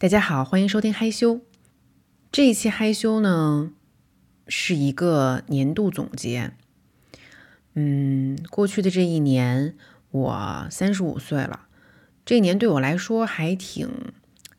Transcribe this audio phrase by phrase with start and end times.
[0.00, 1.40] 大家好，欢迎收听嗨修。
[2.30, 3.72] 这一期嗨修呢
[4.46, 6.52] 是一个年度总结。
[7.74, 9.76] 嗯，过去的这一年，
[10.12, 11.66] 我三十五岁了。
[12.24, 13.90] 这一年对我来说还挺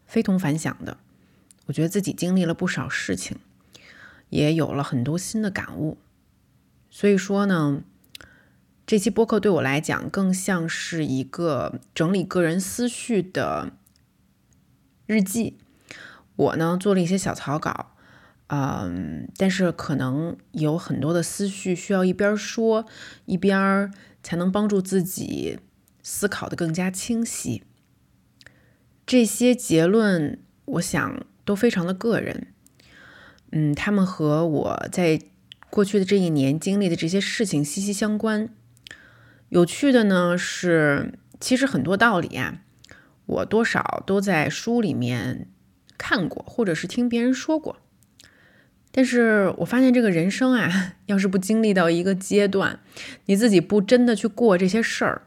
[0.06, 0.98] 非同凡响的。
[1.68, 3.38] 我觉得自己经历了不少事情，
[4.28, 5.98] 也有了很多新的感悟。
[6.90, 7.82] 所以说呢，
[8.86, 13.72] 这期播客对我来讲更像是一个整理个人思绪的。
[15.10, 15.58] 日记，
[16.36, 17.96] 我呢做了一些小草稿，
[18.46, 22.86] 嗯，但是可能有很多的思绪需要一边说
[23.26, 25.58] 一边才能帮助自己
[26.04, 27.64] 思考的更加清晰。
[29.08, 32.54] 这些结论，我想都非常的个人，
[33.52, 35.20] 嗯，他们和我在
[35.72, 38.50] 过去的这一年经历的这些事情息息相关。
[39.50, 42.62] 有趣的呢是，其实很多道理啊。
[43.30, 45.48] 我多少都在书里面
[46.00, 47.78] 看过，或者是听别人说过，
[48.92, 52.80] 但是我发现这个人生啊， 要是不经历到一个阶段，
[53.26, 55.22] 你自己不真的去过这些事儿，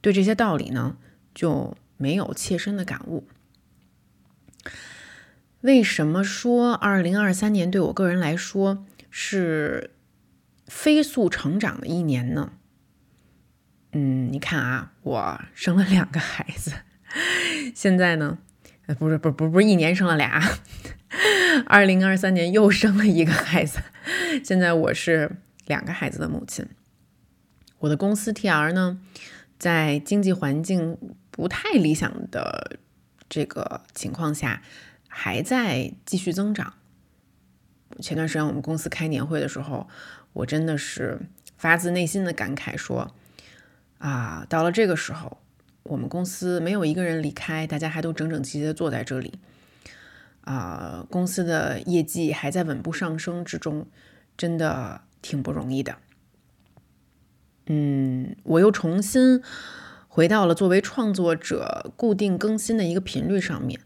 [0.00, 0.96] 对这些道理呢，
[1.34, 3.28] 就没有切身的感悟。
[5.60, 9.90] 为什么说二零二三年对我个人来说是
[10.66, 12.52] 飞速成长的一年呢？
[13.92, 16.72] 嗯，你看啊，我生了两个孩子。
[17.74, 18.38] 现在呢，
[18.86, 20.42] 呃，不是，不，不，不是一年生了俩，
[21.66, 23.80] 二零二三年又生了一个孩子。
[24.44, 25.36] 现在我是
[25.66, 26.66] 两个孩子的母亲。
[27.78, 29.00] 我的公司 TR 呢，
[29.58, 30.98] 在经济环境
[31.30, 32.78] 不太理想的
[33.28, 34.62] 这个情况下，
[35.08, 36.74] 还在继续增长。
[38.00, 39.88] 前段时间我们公司开年会的时候，
[40.32, 41.20] 我真的是
[41.56, 43.14] 发自内心的感慨说，
[43.98, 45.38] 啊，到了这个时候。
[45.88, 49.38] 我们公司没有一个人离开，大家还都整整齐齐的坐在这里，
[50.42, 53.86] 啊，公司的业绩还在稳步上升之中，
[54.36, 55.96] 真的挺不容易的。
[57.66, 59.42] 嗯，我又重新
[60.08, 63.80] 回到了作为创作者固定更新的一个频率上面，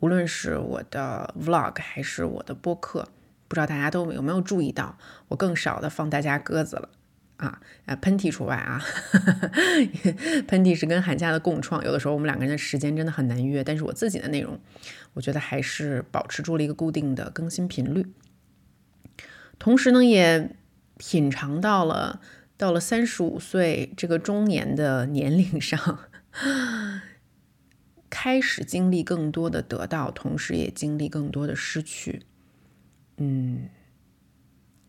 [0.00, 3.08] 无论是我的 vlog 还是我的播客，
[3.46, 4.96] 不知道大家都有没有注意到，
[5.28, 6.88] 我更少的放大家鸽子了。
[7.36, 8.82] 啊，呃，喷嚏除外啊，
[10.48, 14.58] 喷嚏是跟寒假的共创，有的时候我们两个人的时间真的很难约，但是我自己的内容，
[15.12, 18.06] 我觉得还是保持住了一个固定的更新频率，
[19.58, 20.56] 同时呢，也
[20.96, 22.22] 品尝到了
[22.56, 25.98] 到了三十五岁这个中年的年龄上，
[28.08, 32.22] 开始经历更多的得到，同时也经历更多的失去，
[33.18, 33.68] 嗯，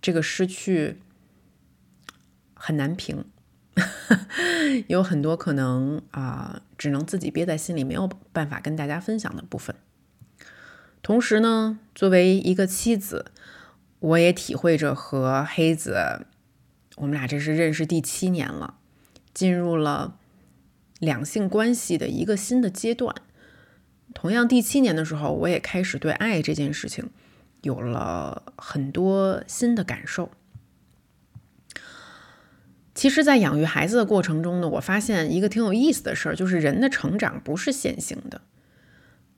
[0.02, 1.00] 这个失去。
[2.58, 3.24] 很难评，
[4.88, 9.76] 有很多可能啊，只能自己憋在心里，没有办法跟大家分享的部分。
[11.02, 13.32] 同时呢，作为一个妻子，
[14.00, 16.26] 我也体会着和黑子，
[16.98, 18.76] 我们俩这是认识第七年了，
[19.34, 20.18] 进入了
[21.00, 23.16] 两性关系的一个新的阶段。
[24.14, 27.10] 同样，第七年的时候，我也开始对爱这件事情
[27.62, 30.32] 有了很多新的感受。
[32.98, 38.42] 其实，在养育孩子的过程中呢，我发现一个挺有意思的事儿，就是人的成长不是线性的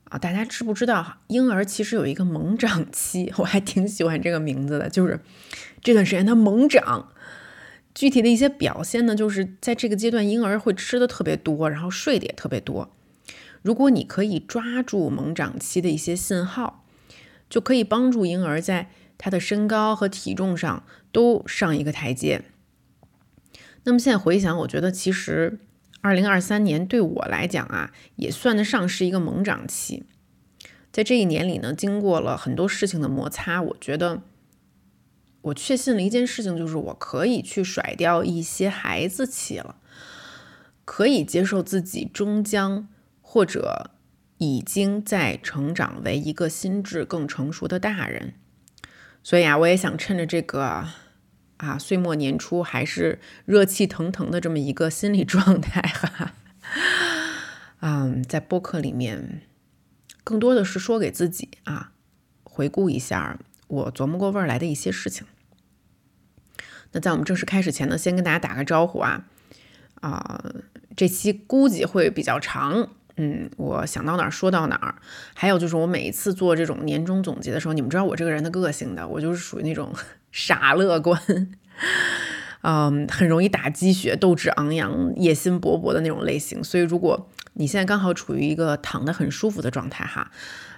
[0.04, 0.18] 啊。
[0.18, 3.30] 大家知不知道，婴儿其实有一个猛长期？
[3.36, 5.20] 我还挺喜欢这个名字的，就是
[5.82, 7.12] 这段时间他猛长。
[7.94, 12.90] 具体的一些表现呢，就是在这个阶段，婴儿会吃的特别多，然后睡的也特别多。
[13.60, 16.86] 如果你可以抓住猛长期的一些信号，
[17.50, 18.88] 就可以帮助婴儿在
[19.18, 20.82] 他的身高和体重上
[21.12, 22.40] 都上一个台阶。
[23.84, 25.58] 那么现在回想，我觉得其实
[26.02, 30.04] 二零二三年对我来讲啊，也算得上是一个猛长期。
[30.92, 34.20] 在这一年里呢，经过了很多事情的摩擦，我觉得
[35.40, 39.76] 我确信了一件事情，就是我可以去甩掉一些孩子气了，
[40.84, 42.86] 可以接受自己终将
[43.22, 43.92] 或者
[44.36, 48.34] 已经在成长为一个心智更成熟的大人。
[49.22, 50.86] 所以啊，我也想趁着这个。
[51.60, 56.32] 啊，岁末年初还是热气腾腾的这么一个心理状态哈。
[57.80, 59.42] 嗯，在播客里面，
[60.24, 61.92] 更多的是说给自己啊，
[62.44, 65.26] 回顾一下我琢磨过味儿来的一些事情。
[66.92, 69.26] 那在我们正式开始前呢，先跟大家打个招呼啊
[70.00, 70.42] 啊，
[70.96, 74.94] 这期估计会比较长，嗯，我想到哪儿说到哪儿。
[75.34, 79.94] 还有就是我每一次做这种年终总结的时候，你们知道我这个人的个性的，我就是属于那种。
[80.30, 81.20] 傻乐观，
[82.62, 86.62] 嗯，很容易打鸡血、斗志昂扬、野心勃勃的那种类型。
[86.62, 90.30] 所以，如果你现在刚好处于一个躺得很舒服的状态哈，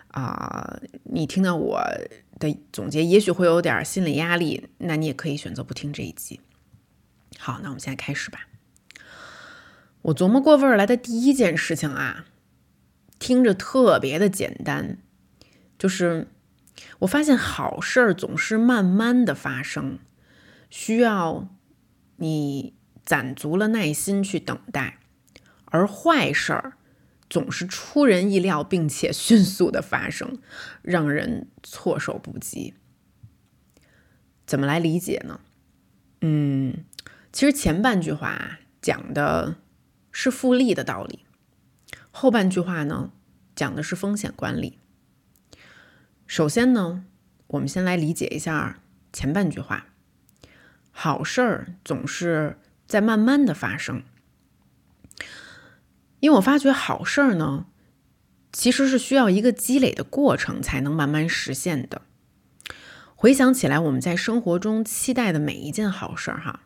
[0.09, 1.83] 啊，你听到我
[2.39, 6.41] 的总结，也许会有点心理压力，那你也可以选择不听这一集。
[7.39, 8.47] 好，那我们现在开始吧。
[10.03, 12.25] 我琢磨过味儿来的第一件事情啊，
[13.19, 14.99] 听着特别的简单，
[15.79, 16.29] 就是
[17.01, 19.99] 我发现好事儿总是慢慢的发生，
[20.71, 21.49] 需要
[22.17, 22.75] 你
[23.05, 24.99] 攒足了耐心去等待，
[25.65, 26.75] 而坏事儿
[27.29, 30.39] 总是出人意料并且迅速的发生，
[30.83, 32.75] 让人措手不及。
[34.47, 35.41] 怎么来理解呢？
[36.21, 36.85] 嗯。
[37.33, 39.57] 其实前半句话讲的
[40.11, 41.25] 是复利的道理，
[42.11, 43.11] 后半句话呢
[43.57, 44.79] 讲的是风险管理。
[46.33, 47.05] 首先呢，
[47.49, 48.81] 我们先来理解一下
[49.13, 49.89] 前半句话：
[50.91, 52.57] 好事儿总是
[52.87, 54.03] 在慢慢的发生。
[56.21, 57.67] 因为我发觉好事儿呢，
[58.51, 62.01] 其实是需要一个积累的过程才能慢慢实现的。
[63.15, 66.63] 回想起来，我们在生活中期待的每一件好事儿，哈。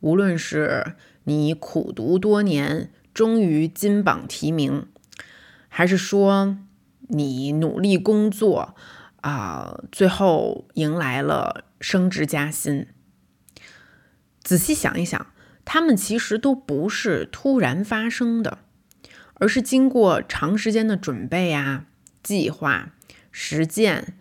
[0.00, 4.86] 无论是你苦读多年，终于金榜题名，
[5.70, 6.58] 还是说
[7.12, 8.74] 你努力工作
[9.20, 12.88] 啊，最后迎来了升职加薪，
[14.42, 15.26] 仔细想一想，
[15.64, 18.58] 他们其实都不是突然发生的，
[19.34, 21.86] 而是经过长时间的准备啊、
[22.22, 22.92] 计划、
[23.30, 24.18] 实践、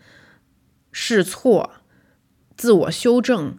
[0.91, 1.71] 试错、
[2.55, 3.57] 自我修正。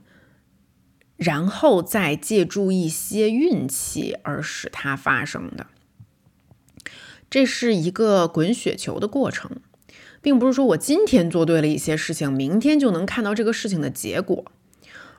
[1.18, 5.68] 然后再借助一些运气而使它发生的，
[7.32, 9.56] 这是一个滚雪球的过程，
[10.20, 14.52] 并不是说我今天做对了一些事情，明天就能看到这个事情的结果，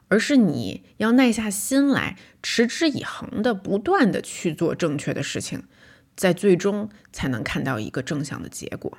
[0.09, 5.63] 而是你要耐下心来，持之以恒的不断的去做正确的事情，
[6.15, 8.95] 在最终才能看到一个正向的结果。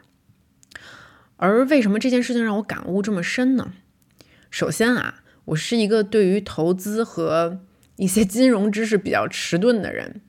[1.36, 3.74] 而为什么这件事情让我感悟这么深呢？
[4.50, 5.20] 首先啊。
[5.44, 7.60] 我是一个对于投资和
[7.96, 10.22] 一些金融知识比较迟钝的人，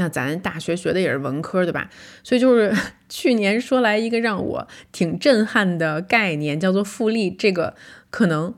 [0.00, 1.90] 那咱大学学的也是文科，对吧？
[2.24, 2.74] 所以就是
[3.10, 7.30] 去年说来一个让我挺震撼的概念，叫做复利。
[7.30, 7.74] 这个
[8.08, 8.54] 可能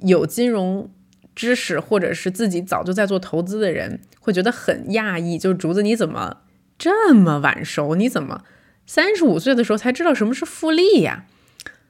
[0.00, 0.90] 有金融
[1.36, 6.38] 知识或者是自己早就在做投资的人会觉得很讶异，就是竹子你怎么
[6.76, 7.94] 这么晚熟？
[7.94, 8.42] 你怎么
[8.84, 11.26] 三十五岁的时候才知道什么是复利呀？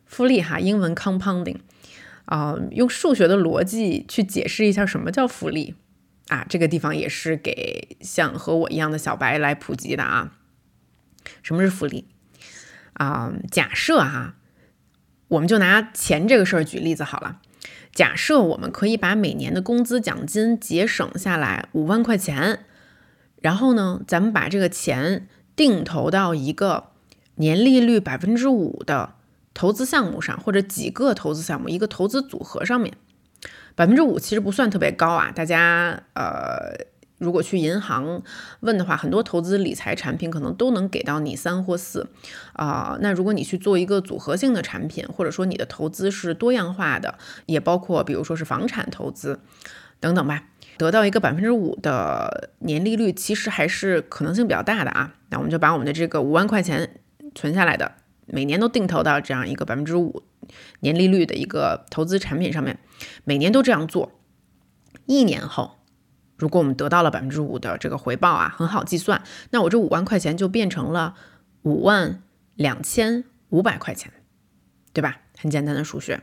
[0.05, 1.57] 复利哈，英文 compounding。
[2.27, 5.75] 啊，用数学的逻辑去解释一下什么叫复利
[6.31, 6.47] 啊？
[6.49, 10.33] 这个地方也是给像和我一样的小白来普及的啊。
[11.43, 12.07] 什么是复利
[12.95, 13.33] 啊？
[13.51, 14.37] 假设哈，
[15.29, 17.41] 我们就拿钱这个事儿举例子好了。
[17.93, 22.65] 假设我们可以把每年的工资奖金节省下来五万块钱，
[23.41, 26.93] 然后呢，咱们把这个钱定投到一个
[27.35, 29.17] 年利率百分之五的。
[29.53, 32.95] 投资项目上，或者几个投资项目，一个投资组合上面，
[33.75, 35.33] 百分之五其实不算特别高啊。
[35.35, 36.73] 大家呃，
[37.19, 38.23] 如果去银行
[38.61, 42.09] 问的话，很多投资理财产品可能都能给到你三或四
[42.55, 42.97] 啊。
[43.01, 49.41] 那如果你去做一个组合性的产品，或者说你的投资是多样化的，也包括比如说是房产投资
[50.01, 50.45] 等等吧，
[50.79, 55.13] 得到一个百分之五的年利率，其实还是可能性比较大的啊。
[55.29, 57.01] 那我们就把我们的这个五万块钱
[57.35, 57.93] 存下来的。
[58.33, 60.23] 每年都定投到这样一个百分之五
[60.81, 62.79] 年利率的一个投资产品上面，
[63.25, 64.13] 每年都这样做。
[65.07, 65.79] 一年后，
[66.37, 71.15] 如果我们得到了百分之五的这个回报啊，很好计算，那我这五万块钱就变成了
[71.63, 72.23] 五万
[72.55, 74.13] 两千五百块钱，
[74.93, 75.21] 对吧？
[75.39, 76.21] 很简单的数学。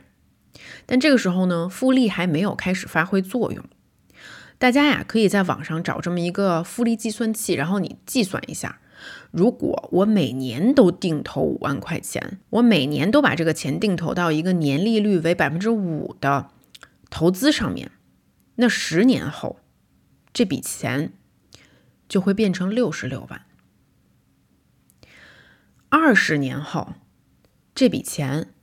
[0.86, 3.64] 但这个时候呢，复利还没有开始发挥作用。
[4.58, 8.80] 大家呀，可以在网上找这么一个复利计算器，然后你计算一下。
[9.30, 16.50] 如果我每年都定投五万块钱，我每年都把这个钱定投到一个年利率为百分之五的
[17.10, 17.92] 投资上面，
[18.56, 19.60] 那十年后
[20.32, 21.12] 这笔钱
[22.08, 23.40] 就会变成六十六万；
[25.90, 26.94] 二十年后
[27.74, 28.54] 这笔钱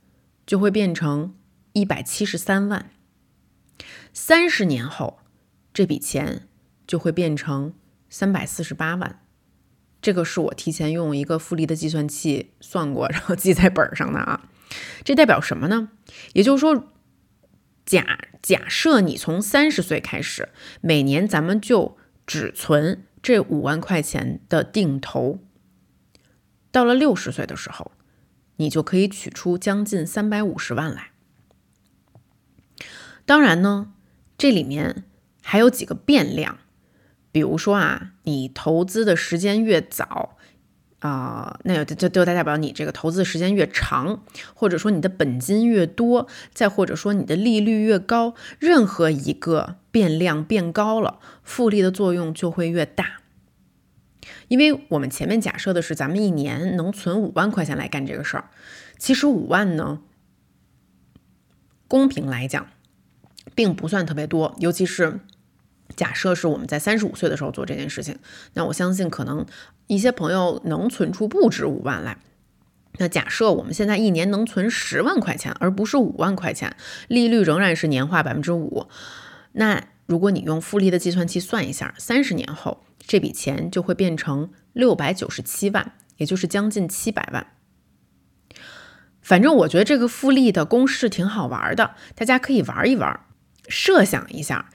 [0.44, 1.36] 就会变成
[1.74, 2.86] 一百七十三万；
[4.12, 5.20] 三十年后
[5.72, 6.48] 这笔钱
[6.86, 7.72] 就会变成
[8.10, 9.20] 三百四十八万。
[10.06, 14.48] 这个是我提前用一个复利的计算器算过，然后记在本上的啊。
[15.02, 15.88] 这代表什么呢？
[16.32, 16.92] 也就是说，
[17.84, 25.40] 假假设你从三十岁开始，每年咱们就只存这五万块钱的定投，
[26.70, 27.90] 到了六十岁的时候，
[28.58, 31.10] 你就可以取出将近三百五十万来。
[33.24, 33.92] 当然呢，
[34.38, 35.02] 这里面
[35.42, 36.58] 还有几个变量。
[37.36, 40.38] 比如说啊，你投资的时间越早，
[41.00, 44.24] 啊，那就就就代表你这个投资时间越长，
[44.54, 53.20] 或者说你的本金越多，再或者说你的利率越高，任何一个变量变高了，复利的作用就会越大。
[54.48, 58.48] 因为我们前面假设的是咱们一年能存五万块钱来干这个事儿，
[58.96, 60.00] 其实五万呢，
[61.86, 62.66] 公平来讲，
[63.54, 65.20] 并不算特别多，尤其是。
[65.94, 68.18] 假设是我们在三十五岁的时候做这件事情，
[68.54, 69.46] 那我相信可能
[69.86, 72.18] 一些朋友能存出不止五万来。
[72.98, 76.74] 那假设我们现在一年能存十万块钱，而不是五万块钱，
[77.08, 78.86] 利率仍然是年化百分之五。
[79.52, 87.46] 那如果你用复利的计算器算一下，三十年后这笔钱就会变成六百九十七万，也就是将近七百万。
[89.20, 93.20] 反正我觉得这个复利的公式挺好玩的，大家可以玩一玩，
[93.68, 94.70] 设想一下。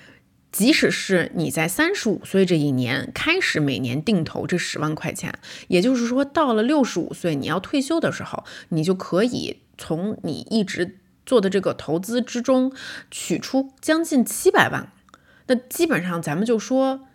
[0.51, 5.34] 即使是你在三十五岁这一年开始每年定投这十万块钱，
[5.70, 12.74] 也就是说，到了六十五岁你要退休的时候，你就可以从你一直做的这个投资之中
[13.10, 14.91] 取出将近七百万。
[15.48, 17.08] 那基本上咱们就说，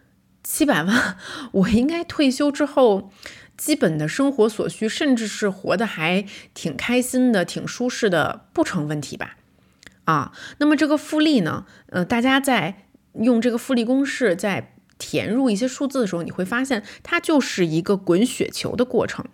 [0.43, 1.19] 七百万，
[1.53, 3.11] 我应该退休之后
[3.59, 6.25] 基本的生活所需，甚至是活得还
[6.55, 9.37] 挺开心的、挺舒适的，不成问题吧？
[10.05, 11.67] 啊，那么这个复利呢？
[11.91, 12.85] 呃，大家在。
[13.21, 19.25] 用这个复利公式在填入一些数字的时候，你会发现它就是一个滚雪球的过程。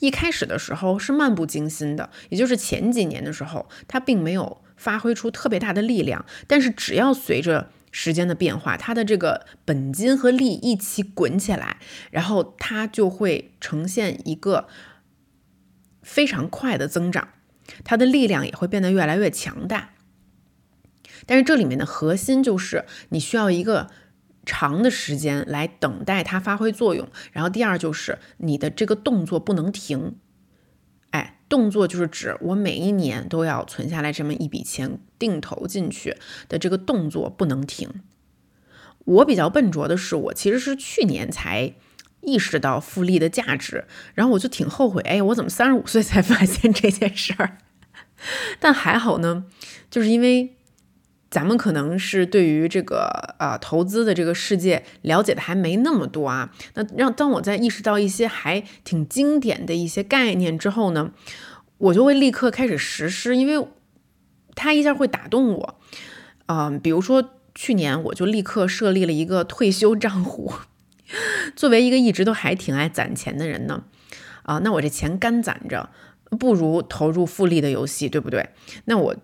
[0.00, 6.24] 一开始的时候是漫不经心的，也就是前几年的时候，它并没有发挥出特别大的力量。
[6.46, 11.76] 但是只要随着时间的变化，它的这个本金和利一起滚起来，
[12.10, 14.66] 然后它就会呈现一个
[16.02, 17.28] 非常快的增长，
[17.84, 19.90] 它的力量也会变得越来越强大。
[21.26, 23.90] 但是这里面的核心就是你需要一个
[24.44, 30.16] 长的时间来等待它发挥作用，然后第二就是你的这个动作不能停，
[31.10, 36.16] 哎，动作就是指我每一年都要存下来这么一笔钱定投进去
[36.48, 38.02] 的这个动作不能停。
[39.04, 41.74] 我比较笨拙的是，我其实是去年才
[42.20, 47.58] 意识到复利的价值，然后我就挺后悔，哎，我怎么三十五岁才发现这件事儿？
[48.58, 49.44] 但还好呢，
[49.88, 50.56] 就是因为。
[51.32, 56.52] 咱们可能是对于这个呃投资的这个世界了解的还没那么多啊。
[56.74, 61.10] 那让当我在意识到一些还挺经典的一些概念之后呢，
[61.78, 63.66] 我就会立刻开始实施，因为
[64.54, 65.80] 它一下会打动我。
[66.48, 70.52] 嗯，比如说去年我就立刻设立了一个退休账户。
[71.56, 73.84] 作为一个一直都还挺爱攒钱的人呢，
[74.42, 75.88] 啊，那我这钱干攒着，
[76.38, 78.50] 不如投入复利的游戏，对不对？
[78.84, 79.16] 那我。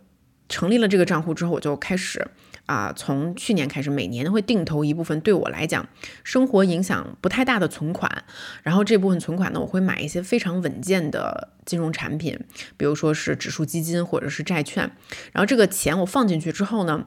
[0.49, 2.27] 成立了这个账户之后，我就开始
[2.67, 5.87] 啊，从去年开始，每年会定投一部分对我来讲
[6.25, 8.25] 生活影响不太大的存款。
[8.63, 12.39] 然后这部分存款呢，我会买一些非常稳健的金融产品，
[12.77, 14.91] 比如说是指数基金或者是债券。
[15.33, 17.07] 然后这个钱我放进去之后呢，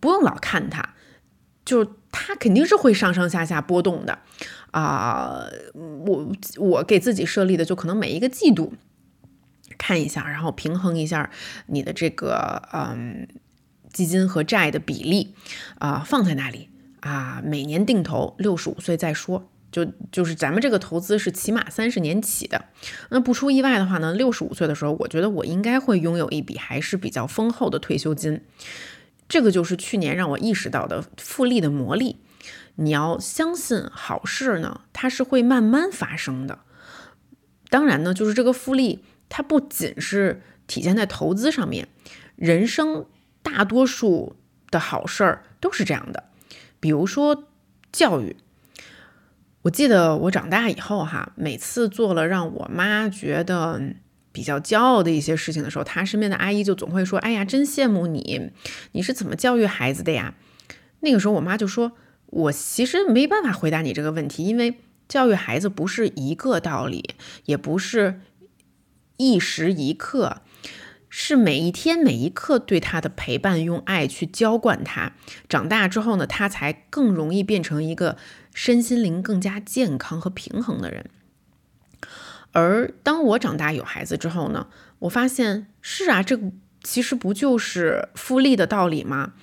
[0.00, 0.94] 不用老看它，
[1.64, 4.18] 就它肯定是会上上下下波动的
[4.70, 5.44] 啊。
[5.74, 8.74] 我我给自己设立的就可能每一个季度。
[9.82, 11.28] 看一下，然后平衡一下
[11.66, 13.26] 你的这个嗯
[13.92, 15.34] 基金和债的比例
[15.80, 16.68] 啊，放在那里
[17.00, 19.50] 啊，每年定投，六十五岁再说。
[19.72, 22.66] 就就是咱们这个投资是起码三十年起的。
[23.10, 28.40] 那不出意外的话呢，六十五岁的时候，我觉得我应该会拥有一笔还是比较丰厚的退休金。
[29.28, 32.20] 这个就是去年让我意识到的复利的魔力。
[32.76, 36.60] 你要相信好事呢，它是会慢慢发生的。
[37.68, 39.02] 当然呢，就是这个复利。
[39.34, 41.88] 它不仅是体现在投资上面，
[42.36, 43.06] 人生
[43.42, 44.36] 大多数
[44.70, 46.24] 的好事儿都是这样的。
[46.78, 47.44] 比如说
[47.90, 48.36] 教育，
[49.62, 53.80] 我记得我长大以后哈，每次做了让我妈觉得
[54.32, 58.50] 比较骄傲的一些事情的时候，她身边的阿姨就总会说：“哎呀，真羡慕你，
[58.92, 60.34] 你是怎么教育孩子的呀？”
[61.00, 61.92] 那个时候我妈就说
[62.26, 64.74] ：“我其实没办法回答你这个问题，因为
[65.08, 67.14] 教育孩子不是一个道理，
[67.46, 68.20] 也不是。”
[69.16, 70.42] 一时一刻，
[71.08, 75.12] 是每一天每一刻对他的陪伴，用爱去浇灌他。
[75.48, 78.16] 长大之后呢，他才更容易变成一个
[78.54, 81.10] 身心灵更加健康和平衡的人。
[82.52, 84.66] 而当我长大有孩子之后呢，
[85.00, 86.38] 我发现是啊，这
[86.82, 89.34] 其实不就是复利的道理吗？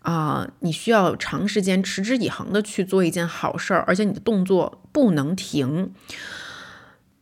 [0.00, 5.94] 啊，你需要长时间持之以恒的去做一件好事儿，而且你的动作不能停，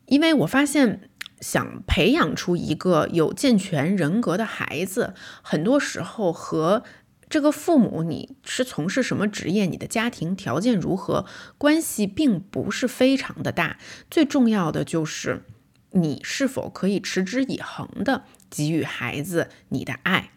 [0.07, 1.09] 因为我发现。
[1.43, 6.85] 想培养出一个有健全人格的孩子，很多时候和
[7.29, 11.27] 这个父母你是从事什么职业，你的家庭条件如何，
[11.59, 13.79] 关系并不是非常的大。
[14.09, 15.43] 最重要的就是
[15.91, 20.31] 你是否可以持之以恒的给予孩子你的爱。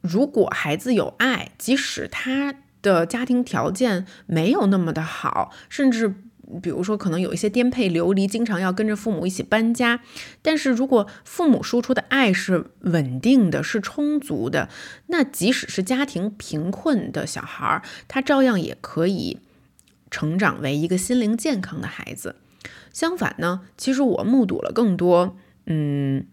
[0.00, 6.14] 如果孩子有爱，即使他的家庭条件没有那么的好，甚至。
[6.62, 10.00] 比如说，可能有一些颠沛流离，经常要跟着父母一起搬家。
[10.42, 14.68] 但是如果父母输出的爱是稳定的、是充足的，
[15.06, 19.40] 那即使是家庭贫困的小孩儿，他照样也可以
[20.10, 22.36] 成长为一个心灵健康的孩子。
[22.92, 25.36] 相反呢，其实我目睹了更多，
[25.66, 26.26] 嗯，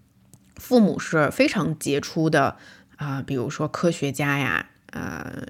[0.55, 2.57] 父母是非常杰出的
[2.97, 5.43] 啊，比如说科学家呀，呃。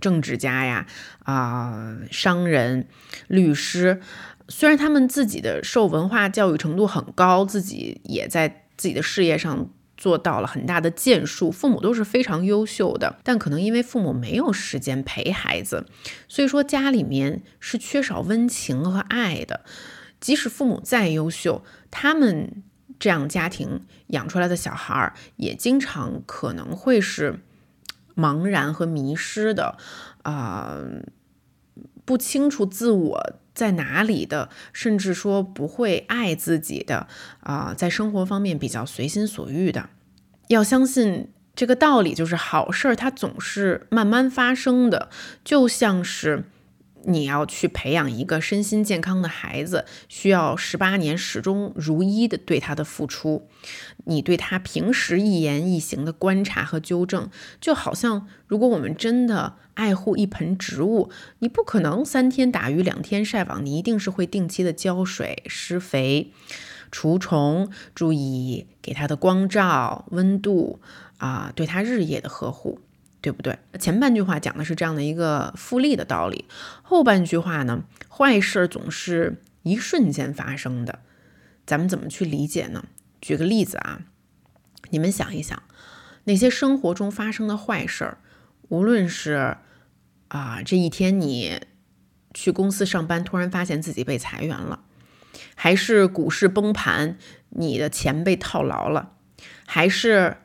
[0.00, 0.86] 政治家呀，
[1.24, 2.88] 啊，商人、
[3.26, 4.00] 律师，
[4.48, 15.86] 虽然他们自己的受文化教育程度很高，自己也在自己的事业上做到了很大的建树，父母都是非常优秀的，但可能因为父母没有时间陪孩子，
[16.28, 19.64] 所以说家里面是缺少温情和爱的。
[20.20, 22.62] 即使父母再优秀，他们
[22.98, 27.40] 这样家庭养出来的小孩儿，也经常可能会是。
[28.18, 29.78] 茫然和迷失的，
[30.22, 30.78] 啊，
[32.04, 37.06] 不清楚自我在哪里的，甚至说不会爱自己的，
[37.40, 39.88] 啊，在生活方面比较随心所欲的。
[40.48, 45.08] 要相信这个道理，就是好事儿它总是慢慢发生的，
[45.44, 46.44] 就像是。
[47.08, 53.48] 你要去培养一个身心健康的孩子，需要十八年始终如一的对他的付出。
[54.04, 66.30] 你对他平时一言一行的观察和纠正，就好像如果我们真的爱护一盆植物，你不可能三天打鱼两天晒网，你一定是会定期的浇水、施肥、
[66.90, 70.80] 除虫，注意给它的光照、温度
[71.16, 72.80] 啊，对它日夜的呵护。
[73.20, 73.58] 对不对？
[73.80, 76.44] 前半句话讲的是这样的一个复利的道理，
[76.82, 81.00] 后半句话呢，坏事总是一瞬间发生的，
[81.66, 82.84] 咱们怎么去理解呢？
[83.20, 84.02] 举个例子啊，
[84.90, 85.60] 你们想一想，
[86.24, 88.18] 那些生活中发生的坏事儿，
[88.68, 89.56] 无论是
[90.28, 91.60] 啊这一天你
[92.32, 94.84] 去公司上班，突然发现自己被裁员了，
[95.56, 99.16] 还是股市崩盘，你的钱被套牢了，
[99.66, 100.36] 还是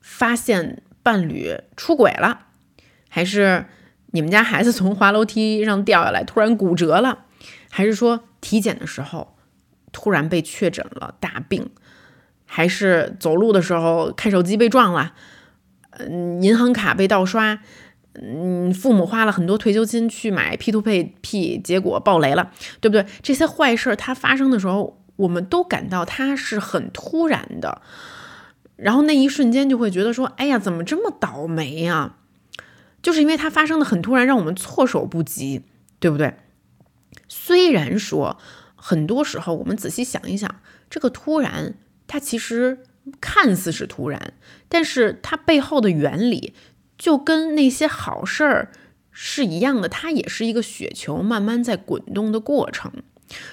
[0.00, 0.84] 发现。
[1.06, 2.46] 伴侣出轨了，
[3.08, 3.66] 还是
[4.06, 7.26] 你们家孩子从滑楼梯上掉下来突然骨折了，
[7.70, 9.36] 还是说体检的时候
[9.92, 11.70] 突然被确诊了大病，
[12.44, 15.14] 还是走路的时候看手机被撞了，
[15.92, 17.60] 嗯，银行卡被盗刷，
[18.14, 23.06] 嗯，父母花了很多退休金去买 P to P，结果爆雷了，对不对？
[23.22, 27.80] 这些坏事它发生的时候，我们都感到它是很突然的。
[28.76, 32.16] 然后那一瞬间就会觉得说，哎呀，怎么这么倒霉呀？
[33.02, 35.62] 就是因为它发生的很突然，让我们措手不及，
[35.98, 36.34] 对不对？
[37.28, 38.36] 虽然说
[38.74, 40.60] 很多时候我们仔细想一想，
[40.90, 41.74] 这个突然
[42.06, 42.80] 它其实
[43.20, 44.34] 看似是突然，
[44.68, 46.52] 但是它背后的原理
[46.98, 48.72] 就跟那些好事儿
[49.10, 52.92] 是一样的，它也是一个雪球慢慢在滚动的过程。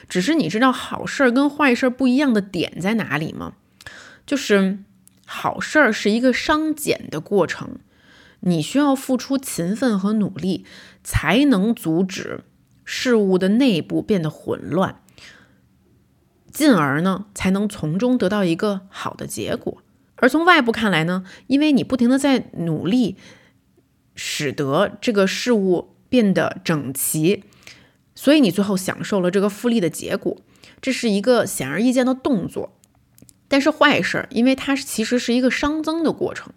[0.09, 3.53] 只是你知道好事儿跟坏事儿不一样的点在哪里吗？
[4.25, 4.79] 就是。
[5.35, 7.79] 好事儿是一个商减的过程，
[8.41, 10.63] 你需要付出勤奋和努力，
[11.03, 12.41] 才能阻止
[12.85, 15.01] 事物的内部变得混乱，
[16.51, 19.81] 进而呢，才能从中得到一个好的结果。
[20.17, 23.17] 而从外部看来呢，因为你不停的在努力，
[24.13, 27.43] 使得这个事物变得整齐，
[28.13, 30.37] 所以你最后享受了这个复利的结果。
[30.79, 32.77] 这是一个显而易见的动作。
[33.53, 36.51] 但是坏事，因为它其实是一个熵增的过程。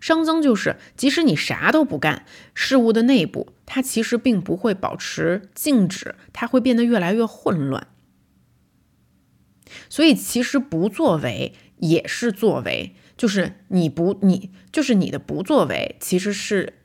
[0.00, 7.88] 熵增就是，即使你啥都不干，事物的内部它其实并不会保持静止，它会变得越来越混乱。
[9.90, 16.77] 所以其实不作为也是作为，就是你不你就是你的不作为，其实是。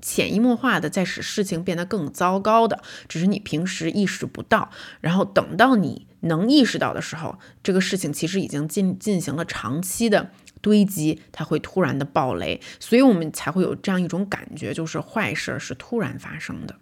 [0.00, 10.30] 潜移默化的在使事情变得更糟糕的，只是你平时意识不到，然后等到你能意识到的时候，这个事情其实已经进进行了长期的
[10.60, 16.76] 堆积，它会突然的爆雷，所以我们才会有这样一种感觉，就是坏事是突然发生的。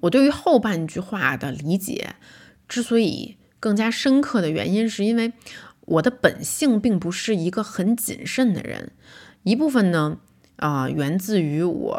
[0.00, 2.16] 我对于后半句话的理解
[2.66, 5.34] 之所以更加深刻的原因，是因为
[5.80, 8.92] 我的本性并不是一个很谨慎的人，
[9.42, 10.20] 一部分呢。
[10.60, 11.98] 啊，源自于我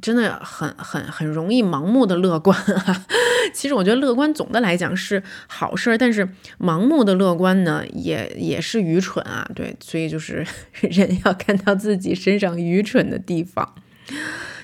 [0.00, 3.06] 真的很很很容易盲目的乐观啊。
[3.52, 6.28] 其实我觉得乐观总的来讲是好事儿，但是
[6.58, 9.48] 盲目的乐观呢，也也是愚蠢啊。
[9.54, 10.46] 对，所以就是
[10.80, 13.74] 人要看到自己身上愚蠢的地方，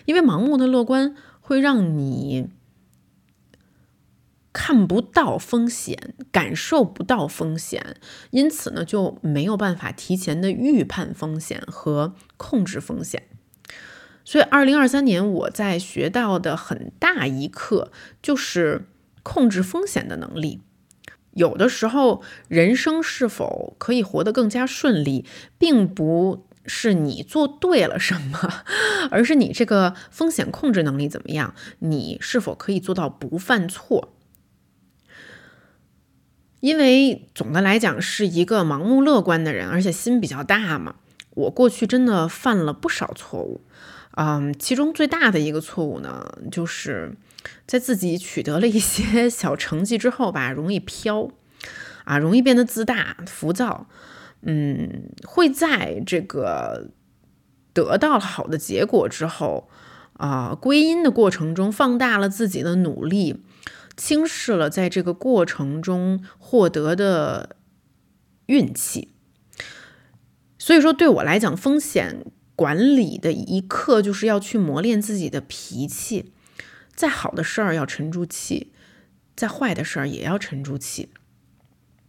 [0.04, 2.48] 因为盲目的乐观会让你。
[4.52, 7.96] 看不到风险，感受不到风险，
[8.30, 13.28] 因此呢就没有办法提前的预判风险和控制风险。
[14.24, 17.90] 所以，二零二三年我在学到的很大一课
[18.22, 18.86] 就是
[19.22, 20.60] 控制风险的能力。
[21.32, 25.24] 有的时候，人生是否可以活得更加顺利，
[25.58, 28.62] 并不是你做对了什么，
[29.10, 34.12] 而是你这个风险控制能力怎么样，你是否可以做到不犯错。
[36.62, 40.94] 因为总的来讲是一个盲目乐观的人，而且心比较大嘛。
[41.31, 43.61] 我过去真的犯了不少错误，
[44.12, 47.16] 嗯，其中最大的一个错误呢，就是
[47.66, 51.31] 在自己取得了一些小成绩之后吧，容易飘，
[52.05, 53.88] 啊，容易变得自大、浮躁，
[54.42, 56.90] 嗯，会在这个
[57.72, 59.68] 得到了好的结果之后，
[60.12, 63.42] 啊，归因的过程中放大了自己的努力。
[63.96, 67.57] 轻视了在这个过程中获得的
[68.46, 69.14] 运气，
[70.59, 72.24] 所以说对我来讲，风险
[72.57, 76.33] 管理的一课就是要去磨练自己的脾气，
[76.94, 78.72] 再好的事儿要沉住气，
[79.37, 81.11] 再坏的事儿也要沉住气。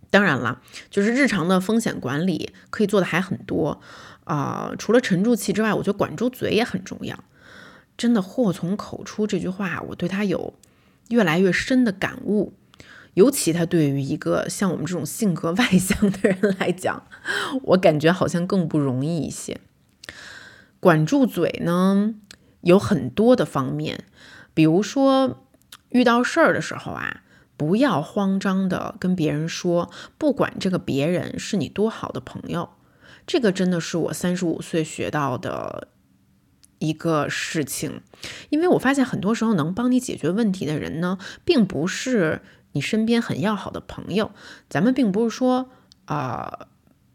[0.10, 3.82] 当然了，就是日常的风险管理可以做的还很多
[4.26, 7.24] 啊，除了沉住气之外，我觉得管住嘴也很重要。
[7.98, 10.54] 真的祸从口出这句话，我对他有。
[11.14, 12.54] 越来越深的感悟，
[13.14, 17.06] 尤其他对于一个像我们这种性格外向的人来讲，
[17.62, 19.60] 我感觉好像更不容易一些。
[20.80, 22.16] 管住嘴呢，
[22.62, 24.06] 有很多的方面，
[24.56, 25.46] 比如说
[25.90, 27.22] 遇到事儿的时候啊，
[27.56, 32.70] 不要慌张的跟别人说，不管这个别人是你多好的朋友，
[33.28, 35.90] 这个真的是我三十五岁学到的。
[36.84, 38.02] 一个事情，
[38.50, 42.42] 因为我发现很多时候能帮你解决问题的人呢，并不是
[42.74, 44.32] 你身边很要好的朋友。
[44.70, 45.70] 咱们并不是说
[46.06, 46.68] 啊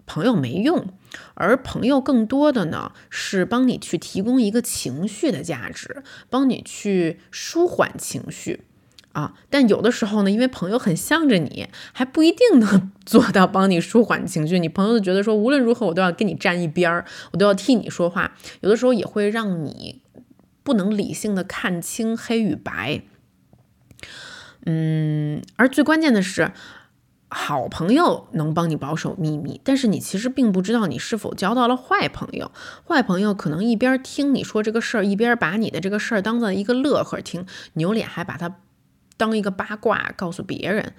[0.06, 0.86] 朋友没用，
[1.34, 8.64] 而朋友更多的呢是帮你去提供一个情绪的价值，帮你去舒缓情绪。
[9.12, 14.58] 啊，但有的时候呢，因为朋友很向着你，还不一定能 做到帮你舒缓情绪。
[14.60, 18.32] 你朋友就觉得说，无论如何我都要跟你站一边儿，我都要替你说话。
[18.60, 20.02] 有的时候也会让你
[20.62, 23.02] 不能理性的看清黑与白。
[24.66, 26.52] 嗯，而最关键的是，
[27.28, 32.52] 好朋友能帮你保守秘密，但是你其实并不知道你是否交到了坏朋友。
[32.86, 38.56] 坏朋友可能一边听你说这个事儿，一边把你的这个事儿当做一个乐呵听，扭脸还把它。
[39.18, 40.94] 当一个八卦告诉别人，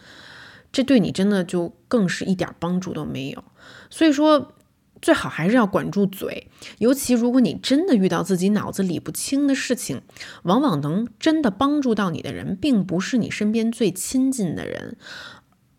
[0.71, 3.43] 这对你真的就更是一点帮助都没有。
[3.89, 4.53] 所以说，
[5.01, 6.51] 最好还是要管住嘴。
[6.77, 10.03] 尤其如果你真的遇到自己脑子理不清的事情，
[10.43, 14.97] 往往能真的帮助到你的人，并不是你身边最亲近的人，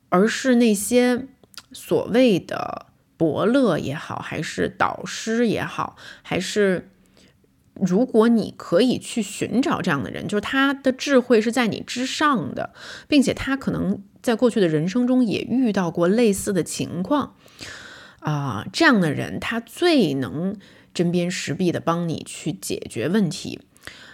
[0.09, 1.29] 而是那些
[1.72, 6.90] 所谓的伯乐也好，还是导师也好，还是。
[7.82, 12.74] 如果你可以去寻找这样的人，就是他的智慧是在你之上的，
[13.08, 17.34] 并且他可能在过去的人生中也遇到过类似的情况，
[18.20, 20.56] 啊，这样的人他最能
[20.92, 23.60] 针砭时弊的帮你去解决问题。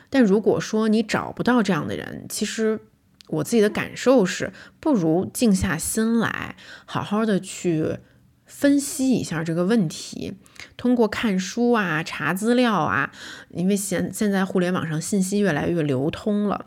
[0.09, 2.81] 但如果说你找不到这样的人，其实
[3.29, 7.99] 我自己的感受是，不如静下心来，好好的去。
[8.47, 10.35] 分析一下这个问题，
[10.77, 13.13] 通过看书啊、查资料啊，
[13.51, 16.67] 因为现现在互联网上信息越来越流通了，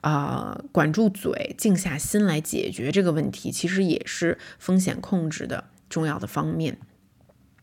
[0.00, 6.78] 啊，管住嘴，静下心来解决这个问题，其实也是风险控制的重要的方面。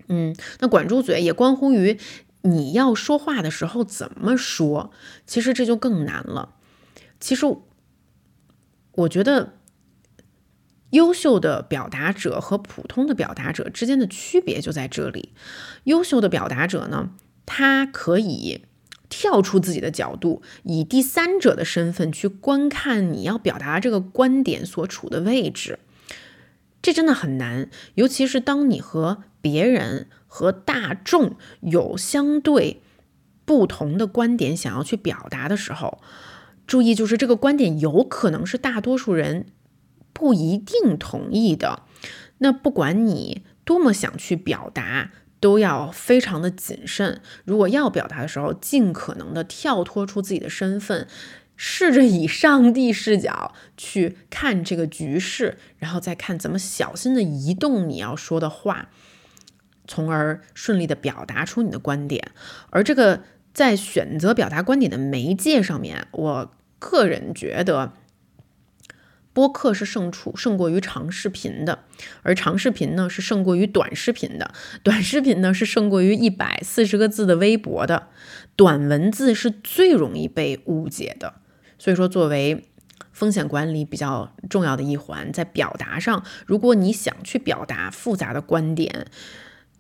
[0.08, 1.98] 嗯，那管住嘴也关乎于
[2.42, 4.92] 你要说话的时候怎么说，
[5.26, 6.54] 其实这就更难了。
[7.20, 7.46] 其实
[8.92, 9.54] 我觉得。
[10.94, 15.34] 优秀的表达者和普通的表达者之间的区别就在这里。
[15.86, 17.10] 优秀的表达者呢，
[17.48, 18.66] 他可以
[19.10, 25.80] 跳出自己的角度，以第三者的身份去观看你要表达这个观点所处的位置。
[26.84, 32.82] 这真的很难，尤其是当你和别人和大众有相对
[33.46, 36.00] 不同的观点想要去表达的时候。
[36.68, 39.48] 注意，就是这个观点有可能是大多数人。
[40.14, 41.82] 不一定同意的，
[42.38, 47.20] 那不管你多么想去表达，都要非常的谨慎。
[47.44, 51.08] 如果要表达的时候，尽可能的跳脱出自己的身份，
[51.56, 58.90] 试着以上帝视角去看这个局势，然后再看怎么小心的移动你要说的话，
[59.88, 62.32] 从而顺利的表达出你的观点。
[62.70, 63.24] 而这个
[63.54, 67.94] 在选择表达观点的媒介上面，我个人觉得。
[69.34, 71.80] 播客是胜处胜过于长视频的，
[72.22, 78.10] 而长视频呢是胜过于短视频的，短视频呢是胜过于一百四十个字的微博的，
[78.56, 81.34] 短文字是最容易被误解的。
[81.80, 82.66] 所以说，作为
[83.12, 89.08] 风险管理比较重要的一环，在表达上，如果你想去表达复杂的观点，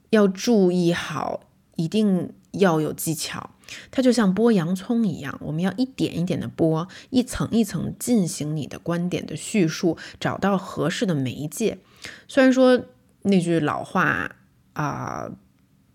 [0.10, 1.42] 要注意好，
[1.76, 3.52] 一定要有技巧。
[3.92, 11.78] 它就像剥洋葱一样，我们要一点一点的剥，一层一层进行你的观点的叙述，找到合适的媒介。
[12.28, 12.86] 虽然说
[13.24, 14.36] 那句老话
[14.74, 15.32] 啊，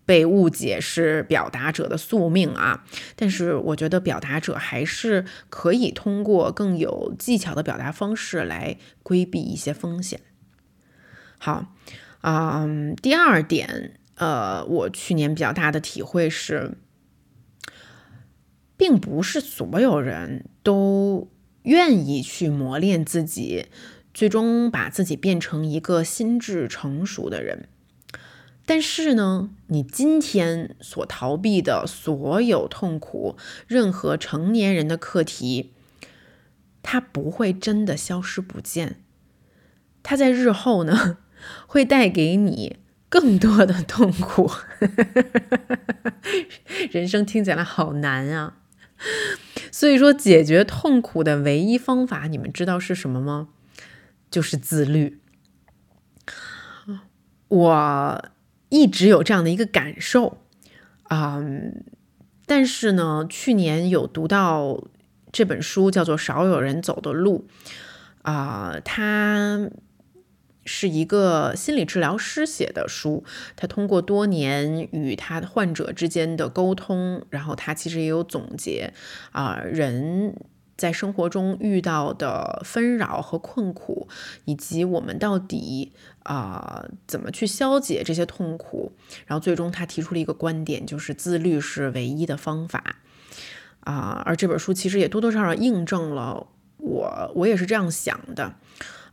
[0.05, 2.83] 被误解是表达者的宿命啊，
[3.15, 10.21] 但是我觉得表达者还是可以通过更有技巧的表达方式来规避一些风险。
[11.37, 11.73] 好，
[12.21, 16.77] 嗯，第二点，呃，我去年比较大的体会是。
[18.79, 21.27] 并不是所有人都
[21.63, 23.65] 愿意去磨练自己，
[24.13, 27.67] 最终把自己变成一个心智成熟的人。
[28.65, 33.35] 但是呢，你今天所逃避的所有痛苦，
[33.67, 35.73] 任何成年人的课题，
[36.81, 39.03] 它不会真的消失不见。
[40.01, 41.17] 它在日后呢，
[41.67, 42.77] 会带给你
[43.09, 44.49] 更多的痛苦。
[46.91, 48.55] 人生听起来好难啊！
[49.71, 53.49] 所以说，解决痛苦的唯一方法，你们知道是什么吗？
[54.29, 55.19] 就是自律。
[57.47, 58.29] 我
[58.69, 60.37] 一直有这样的一个感受，
[61.09, 61.83] 嗯，
[62.45, 64.83] 但是呢，去年有读到
[65.31, 67.47] 这本书，叫做《少有人走的路》，
[68.21, 69.69] 啊，它。
[70.71, 73.23] 是一个心理治疗师写的书，
[73.55, 78.93] 他通过多年与他的患者之间的沟通，然后他其实也有总结
[79.31, 80.35] 啊，人
[80.77, 84.07] 在生活中遇到的纷扰和困苦，
[84.45, 88.91] 以及我们到底啊怎么去消解这些痛苦，
[89.25, 92.97] 然后最终他提出了一个观点，就是自律是唯一的方法
[93.79, 96.45] 啊，而这本书其实也多多少少印证了
[96.77, 98.53] 我，我也是这样想的。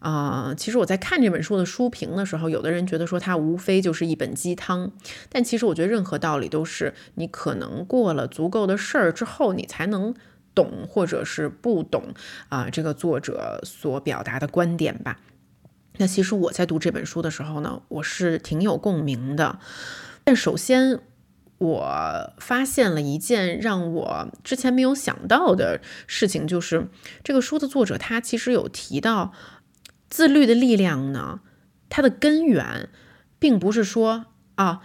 [0.07, 4.92] 啊，其实我在看这本书的书评的时候，有的人觉得说它无非就是一本鸡汤，
[5.29, 10.14] 但其实我觉得任何道理都是你可能过了足够的事儿之后，你才能
[10.55, 12.14] 懂或者是不懂
[12.49, 15.19] 啊这个作者所表达的观点吧。
[15.97, 19.59] 那其实我在读这本书的时候呢，我是挺有共鸣的。
[20.23, 21.01] 但首先，
[21.59, 26.87] 我发现了一件让我之前没有想到的事情，就是
[27.25, 29.33] 这个书的作者他其实有提到。
[30.09, 31.40] 自律的力量呢？
[31.88, 32.88] 它的根源，
[33.38, 34.81] 并不是说啊，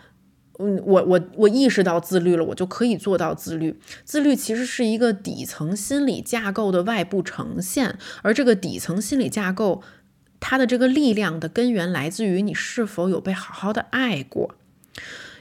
[0.60, 3.80] 嗯，我我我意识到自律了，我就可以做到自律。
[4.04, 9.82] 自律其实是一个底层心理架构的外部呈现，而这个底层心理架构，
[10.40, 14.56] 它的这个力量的根源来自于你是否有被好好的爱过。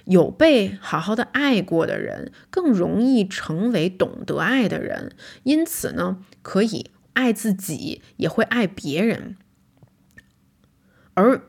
[0.07, 5.12] 有被好好的爱过的人，更容易成为懂得爱的人，
[5.43, 9.37] 因此呢，可以爱自己，也会爱别人。
[11.20, 11.42] 而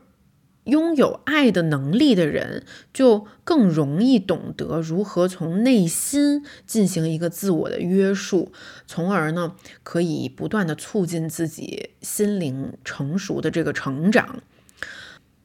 [0.64, 8.52] 拥有爱的能力的人，就更容易懂得如何从内心进行一个自我的约束，
[8.86, 14.40] 从而呢，可以不断的促进自己心灵成熟的这个成长。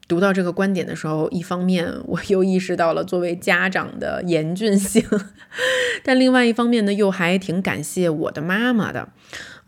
[0.06, 5.04] 读到这个观点的时候，一方面我又意识到了作为家长的严峻性，
[6.04, 9.08] 但另外一方面呢，又还挺感谢我的妈妈的。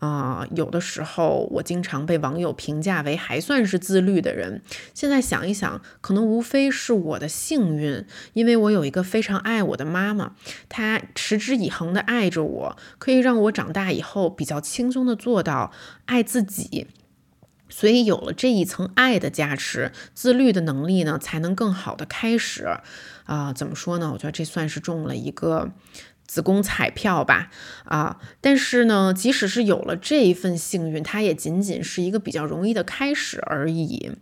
[0.01, 4.63] 啊，有的时候我经常被网友评价为还算是自律的人。
[4.95, 10.35] 现在想一想，可能无非是我的幸运，因为我有一个非常爱我的妈妈，
[10.67, 15.71] 她持之以恒的爱着我，可以让我长大以后比较轻松的做到
[16.05, 16.87] 爱自己。
[17.69, 22.67] 所以有了这一层爱的加持，自律的能力呢，才能更好的开始。
[23.25, 24.09] 啊，怎么说呢？
[24.11, 25.69] 我觉得这算是中了一个。
[26.31, 27.51] 子宫彩票吧，
[27.83, 34.13] 啊，但是呢，即使是有了这一份幸运，它也仅仅是一个比较容易的开始而已。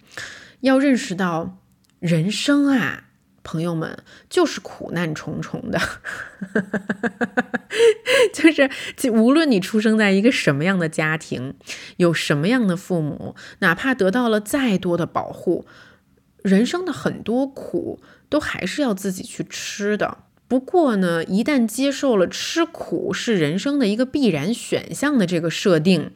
[0.61, 1.59] 要认识到，
[1.99, 3.03] 人生啊，
[3.43, 5.79] 朋友们就是苦难重重的，
[8.33, 11.53] 就是无论你出生在一个什么样的家庭，
[11.97, 15.67] 有什么样的父母，哪怕得到了再多的保护。
[16.41, 20.23] 人生的很多苦都还是要自己去吃的。
[20.49, 26.11] 不过呢，一旦接受了吃苦是人生的一个必然选项的这个设定，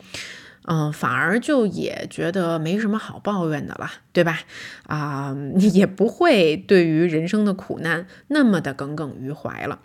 [0.66, 4.40] 嗯，反而就也觉得没什么好抱怨的了，对吧？
[4.88, 5.38] 啊，
[5.74, 9.80] 也不会对于人生的苦难那么的耿耿于怀了。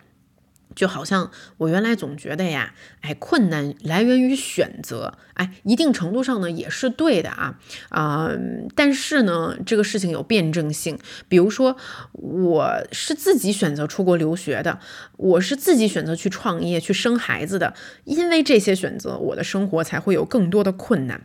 [0.79, 8.31] 就好像我原来总觉得呀，哎，困难来源于选择，哎，一定程度上呢也是对的啊啊，
[8.77, 10.97] 但是呢，这个事情有辩证性。
[11.27, 11.75] 比如说，
[12.13, 14.79] 我是自己选择出国留学的，
[15.17, 17.73] 我是自己选择去创业、去生孩子的，
[18.05, 21.23] 因为这些选择，我的生活才会有更多的困难。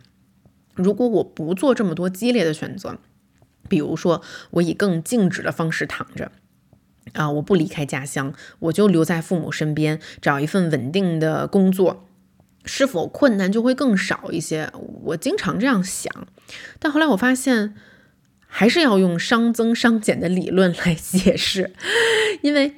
[0.73, 2.97] 如果我不做这么多激烈的选择，
[3.69, 6.29] 比如说我以更静止的方式躺着。
[7.13, 7.29] 啊！
[7.31, 12.07] 我不离开家乡，我就留在父母身边，找一份稳定的工作，
[12.65, 14.69] 是否困难就会更少一些？
[15.03, 16.27] 我经常这样想，
[16.79, 17.75] 但后来我发现，
[18.47, 21.73] 还是要用熵增熵减的理论来解释，
[22.41, 22.73] 因为。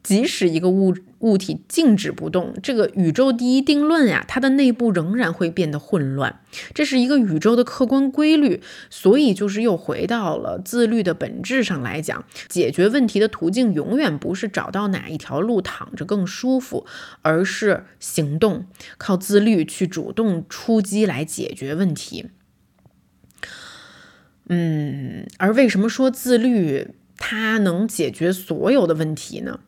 [0.00, 6.40] 即使一个物物体静止不动，这个宇宙第一定论呀，它的内部仍然会变得混乱，
[6.72, 8.62] 这是一个宇宙的客观规律。
[8.88, 16.86] 所以，就是又回到了自律的本质上来讲，解决问题的途径永远不是找到哪一条路躺着更舒服，
[17.22, 22.30] 而是行动，靠自律去主动出击来解决问题。
[24.48, 29.60] 嗯，而为什么说自律它能解决所有的问题呢？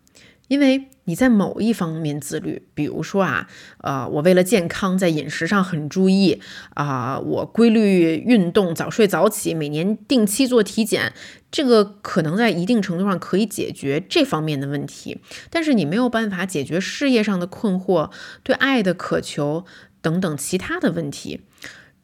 [0.50, 3.48] 因为你在某一方面自律，比如说啊，
[3.82, 6.42] 呃，我为了健康在饮食上很注意
[6.74, 11.12] 啊，我规律运动，早睡早起，每年定期做体检，
[11.52, 18.10] 这个可能在一定程度上可以解决这方面的问题，但是你没有办法解决事业上的困惑、
[18.42, 19.64] 对爱的渴求
[20.02, 21.42] 等等其他的问题，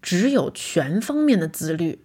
[0.01, 2.05] 只有全方面的自律，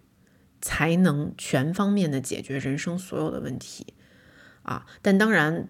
[0.60, 3.94] 才能全方面的解决人生所有的问题
[4.64, 5.68] 啊，但当然。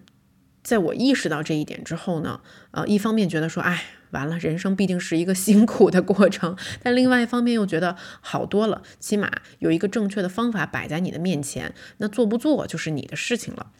[0.63, 2.39] 在我意识到这一点之后呢，
[2.71, 13.71] 呃，一方面觉得说，哎，完了，人生必定是一个辛苦的过程，但另外一方面又觉得好多了，起码有一个正确的方法摆在你的面前，那做不做就是你的事情了。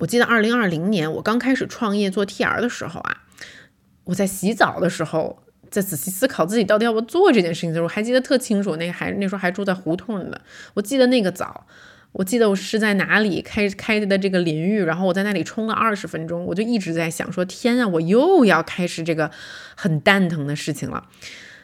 [0.00, 3.22] 我记得二零二零年我刚开始创业做 TR 的时候啊，
[4.04, 10.38] 我在洗澡的时候，在仔细思考自己到底要不要做这件事情的时候，我还记得特清楚，那个还那时候还住在胡同呢，
[10.74, 11.66] 我记得那个澡。
[12.12, 19.30] 我记得我是在哪里开开的这个淋浴，然后我在那里冲了二十分钟，我就一直在想说：天啊，我又要开始这个
[19.76, 21.06] 很蛋疼的事情了，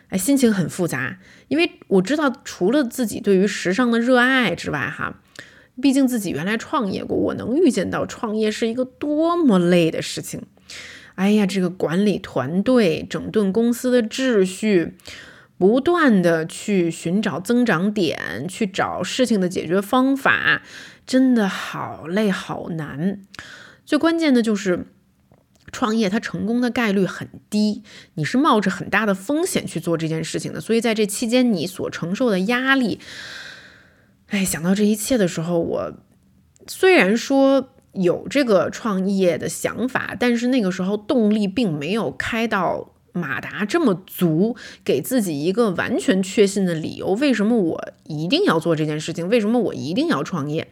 [0.09, 5.21] 哎，心情很复杂，因为我知道除了自己对于时尚的热爱之外，哈，
[5.83, 10.43] 毕竟自己原来创业过，我能预见到创业是一个多么累的事情。
[11.17, 14.95] 哎呀，这个管理团队，整顿公司的秩序。
[15.59, 20.61] 不断的去寻找增长点，去找事情的解决方法，
[21.07, 23.23] 真的好累好难。
[23.87, 24.87] 最关键的就是
[25.73, 27.83] 创业，它成功的概率很低，
[28.15, 30.61] 你是冒着很大的风险去做这件事情的。
[30.61, 33.01] 所以在这期间，你所承受的压力，
[34.29, 35.95] 哎，想到这一切的时候，我
[36.67, 42.93] 虽然说有这个创业的想法，但是那个时候动力并没有开到。
[43.17, 49.29] 马达这么足，给自己一个完全确信的理由，为什么我一定要做这件事情？
[49.29, 50.69] 为什么我一定要创业？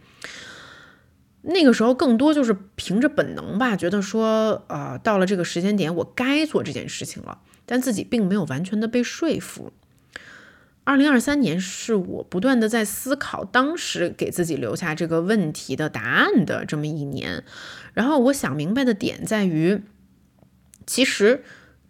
[1.46, 7.40] 那个时候更多就是凭着本能吧，觉得说，呃，到了这个时间点，我该做这件事情了。
[7.66, 9.72] 但自己并没有完全的被说服。
[10.84, 17.44] 二零二三年是我不断的在思考当时给自己留下这个问题的答案的这么一年。
[17.92, 19.82] 然后我想明白的点在于，
[20.86, 21.44] 其实。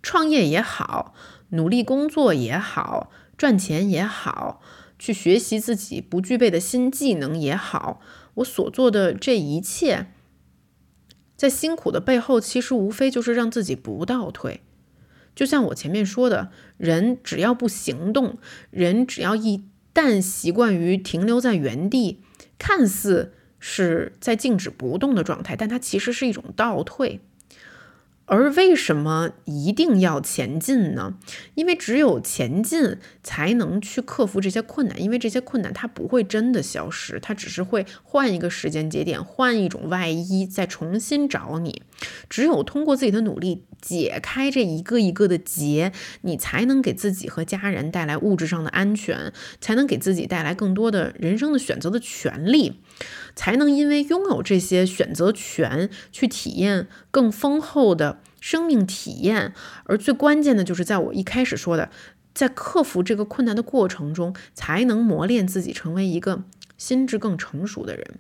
[0.05, 1.15] 创业也好，
[1.49, 4.61] 努力工作也好，赚钱也好，
[4.99, 8.03] 去学习自己不具备的新技能也好，
[8.35, 10.09] 我所做的这一切，
[11.35, 14.61] 在辛苦的背后，其实无非就是让自己不倒退。
[15.35, 18.37] 就像我前面说的，人只要不行动，
[18.71, 19.65] 人只要一
[19.95, 22.21] 旦习惯于停留在原地，
[22.59, 27.23] 看似是在静止不动的状态，但它其实是一种倒退。
[28.27, 31.15] 而为什么一定要前进呢？
[31.55, 35.03] 因为只有前进，才能去克服这些困难。
[35.03, 41.83] 因为这些困难它不会真的消失，它只是会换一个时间节点，换一种外衣，再重新找你。
[42.31, 52.81] 只有通过自己的努力解开这一个一个的结，你才能给自己和家人带来物质上的安全，才能给自己带来更多的人生的选择的权利。
[53.35, 59.55] 才能因为拥有这些选择权，去体验更丰厚的生命体验。
[59.85, 61.91] 而最关键的就是，在我一开始说的，
[62.35, 66.45] 在克服这个困难的过程中，才能磨练自己成为一个
[66.77, 68.19] 心智更成熟的人。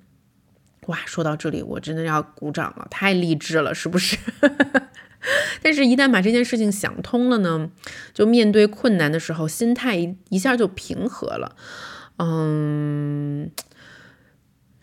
[0.86, 4.18] 哇，说到这里，我真的要鼓掌了，太励志了，是不是？
[5.62, 7.70] 但是，一旦把这件事情想通了呢，
[8.12, 11.56] 就面对困难的时候，心态一一下就平和了。
[12.18, 13.50] 嗯。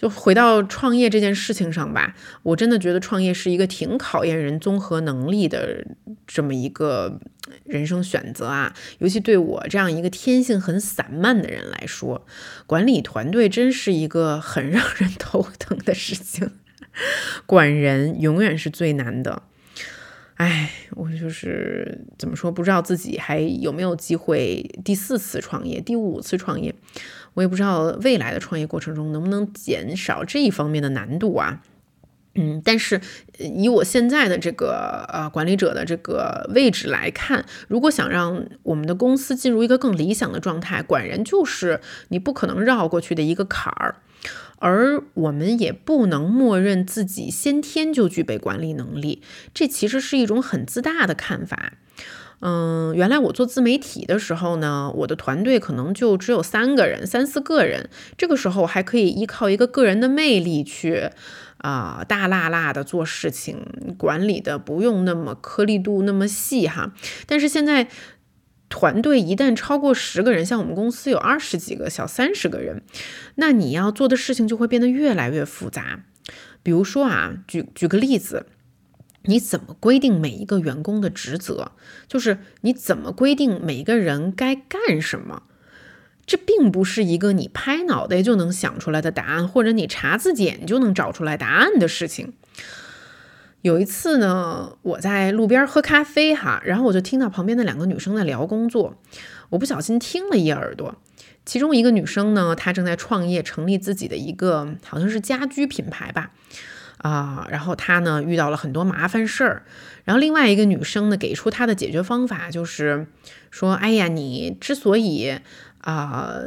[0.02, 5.86] 就回到创业这件事情上吧，我真的觉得创业是一个挺考验人综合能力的
[6.26, 7.20] 这么一个
[7.66, 8.74] 人生选择啊。
[8.98, 12.26] 尤其对我这样一个天性很散漫的人来说，
[12.66, 16.50] 管理团队真是一个很让人头疼的事情。
[17.46, 19.44] 管人永远是最难的。
[20.36, 26.74] 哎，我就是怎么说，不知道自己还有没有机会第四次创业、第五次创业。
[27.34, 31.62] 我也不知道未来的创业过程中能不能减少这一方面的难度啊，
[32.36, 33.00] 嗯，但是
[33.38, 43.96] 以我现在的这个呃管理者的这个位置来看，如果想让我们的公司进入一个更理想的状态，管人就是你不可能绕过去的一个坎儿，
[44.60, 49.22] 而我们也不能默认自己先天就具备管理能力，
[49.54, 51.74] 这其实是一种很自大的看法。
[52.42, 57.90] 嗯，原来我做自媒体的时候呢，我的团队可能就只有三个人、三四个人。
[58.18, 61.12] 这个时候还可以依靠一个个人的魅力去
[61.58, 63.64] 啊，大辣辣的做事情，
[63.96, 66.94] 管理的不用那么颗粒度那么细哈。
[67.28, 67.88] 但是现在
[68.70, 72.82] 团队一旦超过十个人，像我们公司有二十几个、小三十个人，
[73.36, 76.04] 那你要做的事情就会变得越来越复杂。
[76.64, 78.48] 比如说啊，举举个例子。
[79.24, 81.72] 你怎么规定每一个员工的职责？
[82.08, 85.44] 就是你怎么规定每一个人该干什么？
[86.26, 92.34] 这并不是一个你拍脑袋就能想出来的答案，或者你查字典就能找出来答案的事情。
[93.62, 98.96] 有一次呢，我在路边喝咖啡哈，然后我就听到旁边的两个女生在聊工作，
[99.50, 100.96] 我不小心听了一耳朵。
[101.46, 106.32] 其中一个女生呢，她正在创业，成立自己的一个好像是家居品牌吧。
[107.02, 109.64] 啊，然后她呢遇到了很多麻烦事儿，
[110.06, 113.08] 然后另外一个女生呢给出她的解决方法，就是
[113.50, 115.36] 说，哎呀，你之所以
[115.80, 116.40] 啊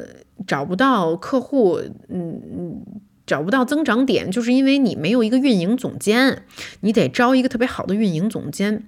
[0.47, 2.83] 找不到客户，嗯嗯，
[3.27, 6.45] 找不到增长点，就是因为你没有一个运营总监，
[6.81, 8.85] 你得招一个特别好的运营总监。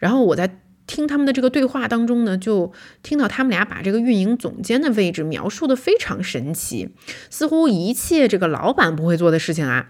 [0.00, 6.90] 然后我在听他们的这个对话当中呢，就听到他们俩把这个运营总监的位置描述的非常神奇，
[7.30, 9.88] 似乎一切这个老板不会做的事情啊。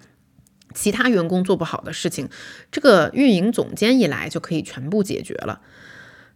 [0.75, 2.29] 其他员工做不好的事情，
[2.71, 5.61] 这个运营总监一来就可以全部解决了。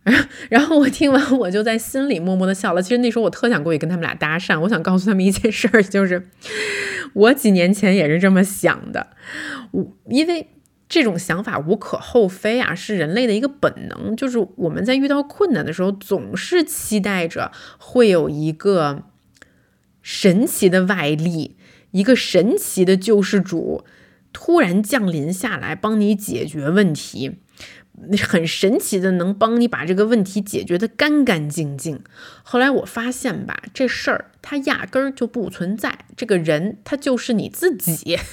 [0.48, 2.80] 然后我听完，我就在心里默默的笑了。
[2.80, 6.30] 其实那时候我特想过去跟他们俩搭讪，我想告诉他们一件事儿，就是
[7.12, 9.08] 我几年前也是这么想的。
[9.72, 10.48] 我因为
[10.88, 19.02] 这种想法无可厚非啊，是人类的一个本能，就是我们在遇到困难的时候，总是期待着会有一个
[20.00, 21.56] 神奇的外力，
[21.90, 23.84] 一个神奇的救世主。
[24.32, 27.38] 突然降临下来，帮你解决问题，
[28.22, 32.02] 很神奇的，能帮你把这个问题解决的干干净净。
[32.42, 38.18] 后来我发现吧，这事儿它压根儿就不存在，这个人他就是你自己。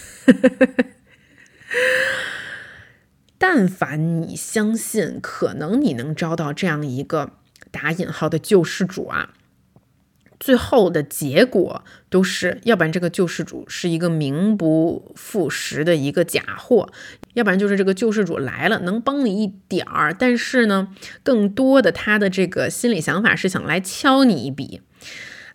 [3.37, 7.31] 但凡你相信，可能你能招到这样一个
[7.69, 9.33] 打引号的救世主啊。
[10.39, 16.89] 最后的结果都是，要不然这个救世主是一个名不副实的一个假货，
[17.33, 20.89] 要不然就是这个救世主来了能帮你一点儿，但是呢，
[21.23, 24.81] 更多的他的这个心理想法是想来敲你一笔。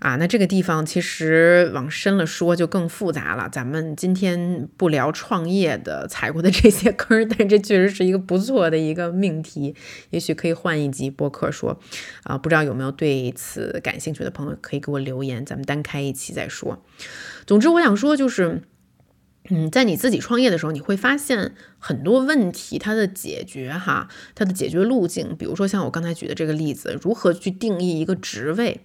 [0.00, 3.50] 啊，那这个地方其实往深了说就更复杂了。
[3.52, 9.74] 咱们今天不聊创业的踩过的这些坑， 但这确实是一个不错的一个命题，
[10.08, 11.78] 也许可以换一集播客说。
[12.22, 16.82] 啊，不知道有没有对此感兴趣的朋友可以给我留言，咱们单开一期再说。
[17.46, 18.62] 总之，我想说就是，
[19.50, 28.80] 嗯，在你自己创业的时候，你会发现很多问题它的解决哈，它的解决路径，比如说像我刚才举的这个例子，如何去定义一个职位。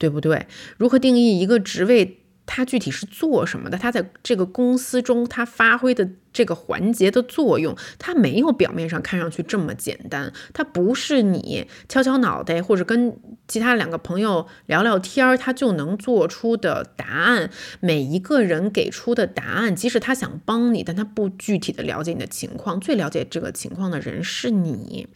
[0.00, 0.48] 对不对？
[0.78, 2.16] 如何定义一个职位？
[2.46, 3.78] 它具体是做什么的？
[3.78, 10.32] 它在这个公司中，它发挥的这个环节的作用，它没有表面上看上去这么简单。
[10.52, 17.50] 它不是你敲敲脑袋或者跟其他两个朋友聊聊天儿，他就能做出的答案。
[17.78, 22.80] 每一个人给出的答案，即使他想帮你，但他不具体的了解你的情况。
[22.80, 25.06] 最了解这个情况的人是你，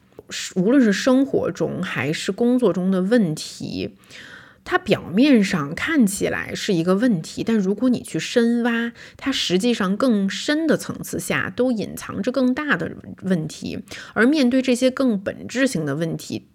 [0.54, 3.96] 无论是生活中还是工作中的问题。
[4.64, 13.80] 它表面上看起来是一个问题，但如果你去深挖，它实际上更深的层次下都隐藏着更大的问题。
[14.14, 16.48] 而面对这些更本质性的问题，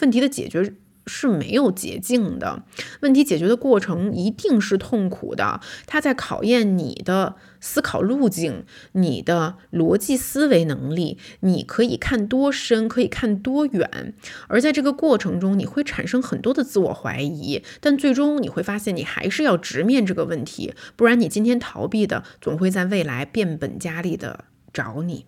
[0.00, 0.72] 问题的解决
[1.06, 2.62] 是没有捷径的，
[3.00, 14.14] 问题解决的过程一定是痛苦的，它在考验你的思考路径、你的逻辑思维能力，你可以看多深，可以看多远，
[14.48, 25.26] 而在这个过程中，你会产生很多的自我怀疑，但最终你会发现，你还是要直面这个问题，不然你今天逃避的，总会在未来变本加厉的找你。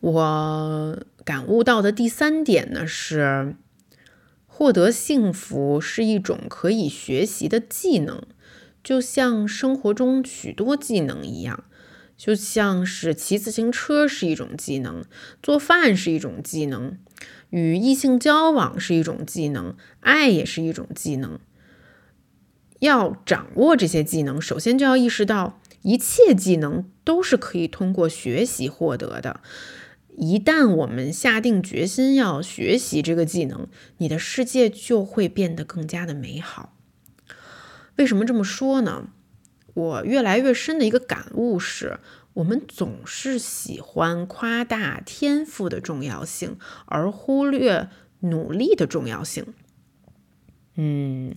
[0.00, 3.56] 我感悟到的第三点呢是。
[4.50, 8.24] 获得幸福是一种可以学习的技能，
[8.82, 11.64] 就像生活中许多技能一样，
[12.16, 15.04] 就像是骑自行车是一种技能，
[15.42, 16.98] 做饭是一种技能，
[17.50, 21.38] 与异性交往是一种技能，爱也是一种技能。
[22.80, 29.40] 要掌握这些技能，首先就要意识到，一切技能都是可以通过学习获得的。
[30.16, 33.68] 一旦我们下定决心要学习这个技能，
[33.98, 36.77] 你的世界就会变得更加的美好。
[37.98, 39.08] 为什么这么说呢？
[39.74, 41.98] 我越来越深的一个感悟是，
[42.32, 47.88] 我们总是喜欢夸大天赋的重要性，而忽略
[48.20, 49.54] 努力的重要性。
[50.74, 51.34] 嗯。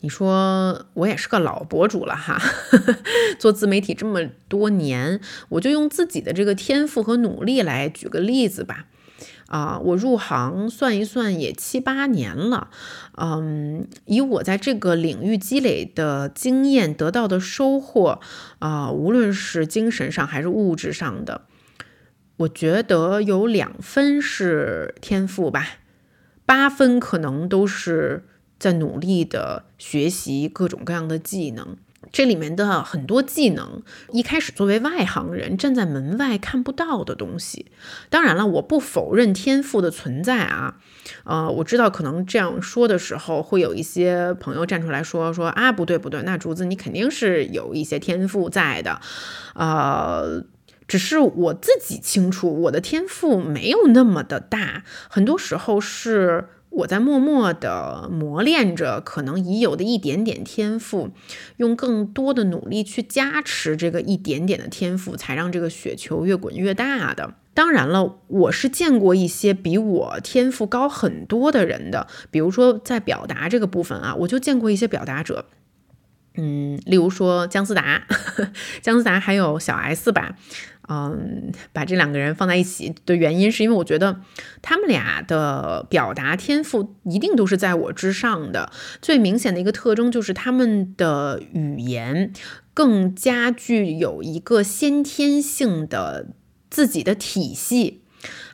[0.00, 2.40] 你说我也是个老博主了哈，
[3.36, 8.86] 做自媒体这么多年，我就用自己的这个天赋和努力来举个例子吧。
[9.48, 12.70] 啊，我入行算一算也七八年了，
[13.16, 18.20] 嗯，以我在这个领域积累的经验得到的收获，
[18.60, 21.42] 啊，无论是精神上还是物质上的，
[22.36, 25.66] 我觉得有两分是天赋吧，
[26.46, 28.24] 八分可能都是。
[28.60, 31.76] 在努力的学习各种各样的技能，
[32.10, 33.82] 这里面的很多技能，
[34.12, 37.66] 一开始作为外行人站在门外看不到的东西。
[38.08, 40.76] 当然了，我不否认天赋的存在啊，
[41.24, 49.00] 呃，我知道可能这样说的时候，会有一些朋友站出来说说啊，不对不对，那竹子你肯定是有一些天赋在的，
[49.54, 50.42] 呃，
[50.86, 56.48] 只是我自己清楚，我的天赋没有那么的大，很多时候是。
[56.70, 61.10] 我在默默地磨练着可能已有的一点点天赋，
[61.56, 67.34] 用更多的努力去加持这个一点点的天赋，才让这个雪球越滚越大的。
[67.54, 75.46] 当然了，我是见过一些比我天赋高很多的人的，比如说在表达这个部分啊，我就见过一些表达者，
[76.36, 78.06] 嗯，例如说姜思达，
[78.80, 80.36] 姜思达还有小 S 吧。
[80.88, 84.20] 嗯，把这两个人放在一起的原因，是因为我觉得
[84.62, 88.72] 他们俩的表达天赋一定都是在我之上的。
[89.00, 92.32] 最明显的一个特征就是他们的语言
[92.74, 96.28] 更加具有一个先天性的
[96.70, 98.02] 自己的体系，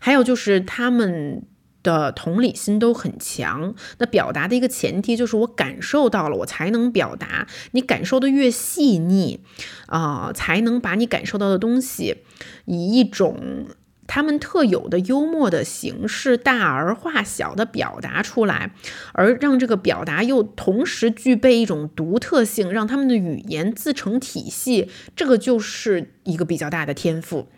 [0.01, 1.43] 还有就是他们。
[1.85, 7.47] 的同理心都很强，那表达的一个前提就是我感受到了，我才能表达。
[7.70, 9.39] 你感受的越细腻，
[9.87, 12.16] 啊，才能把你感受到的东西
[12.64, 13.66] 以一种
[14.07, 18.72] 他们特有的幽默的形式大而化小的表达出来，
[19.12, 27.49] 而让这个表达又同时具备一种独特性，让他们的语言自成体系，这个就是一个比较大的天赋。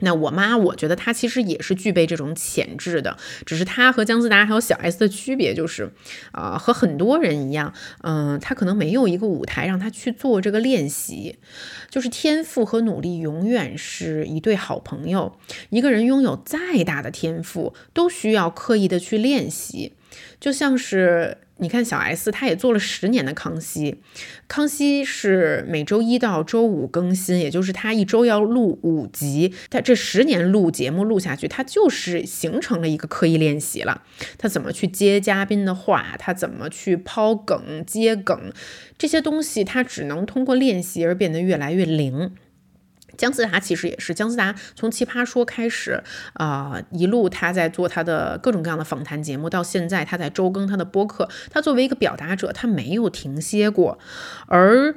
[0.00, 5.92] 那我妈，我觉得她其实也是具备这种潜质的，只是她和姜思达还有小 S 的区别就是，
[6.32, 7.72] 啊，和很多人一样，
[8.02, 11.38] 嗯，她可能没有一个舞台让她去做这个练习，
[11.90, 15.38] 就是天赋和努力永远是一对好朋友。
[15.70, 19.94] 一个人拥有再大的天赋，都需要刻意的去练习，
[20.40, 21.38] 就像是。
[21.58, 24.00] 你看小 S，他也做了十年的康熙。
[24.46, 29.52] 康熙是每周一到周五更新，也就是他一周要录五集。
[29.70, 34.02] 他这十年录节目录下去，他就是形成了一个刻意练习了。
[34.38, 38.52] 他怎么去接嘉宾的话，他怎么去抛梗接梗，
[38.96, 42.32] 这些东西他只能通过练习而变得越来越灵。
[43.18, 46.02] 姜思达其实也是，姜思达从奇葩说开始，
[46.32, 53.98] 啊，一路他在做他的各种各样的访谈节目，到现在他在周更他的播客，他作为一个表达者，他没有停歇过，
[54.46, 54.94] 而。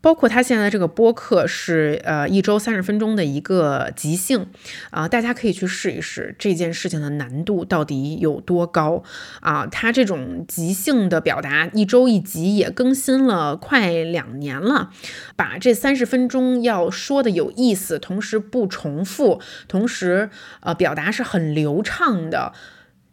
[0.00, 4.46] 包括他现在这个播客是呃一周三十分钟的一个即兴
[4.90, 9.02] 啊，大家可以去试一试这件事情的难度到底有多高
[9.40, 9.66] 啊？
[9.66, 14.90] 他这种即兴的表达，一周一集也更新了快两年了，
[15.36, 20.30] 把这三十分钟要说的有意思，同时不重复，同时
[20.60, 22.52] 呃表达是很流畅的。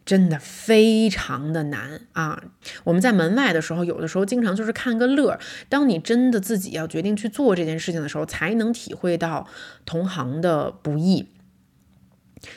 [0.06, 2.40] 真的非常的难啊！
[2.84, 5.40] 我们在门外的时候，有的时候经常就是看个乐。
[5.68, 9.48] 当你真的自己要决定去做这件事情的时候，才能体会到
[9.84, 11.26] 同行的不易。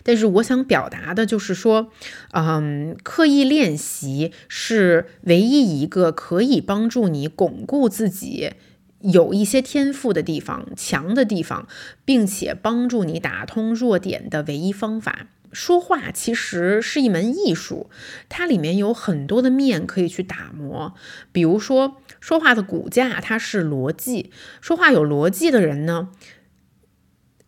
[0.04, 1.92] 但是我想表达的就是说，
[2.34, 8.52] 嗯，刻意练习是唯一一个可以帮助你巩固自己
[9.00, 11.68] 有一些天赋的地方、强的地方，
[12.06, 15.30] 并且帮助你打通弱点的唯一方法。
[15.52, 17.90] 说话其实是一门艺术，
[18.30, 20.94] 它里面有很多的面可以去打磨。
[21.32, 24.32] 比如说，说话的骨架它是逻辑，
[24.62, 26.10] 说话有逻辑的人呢。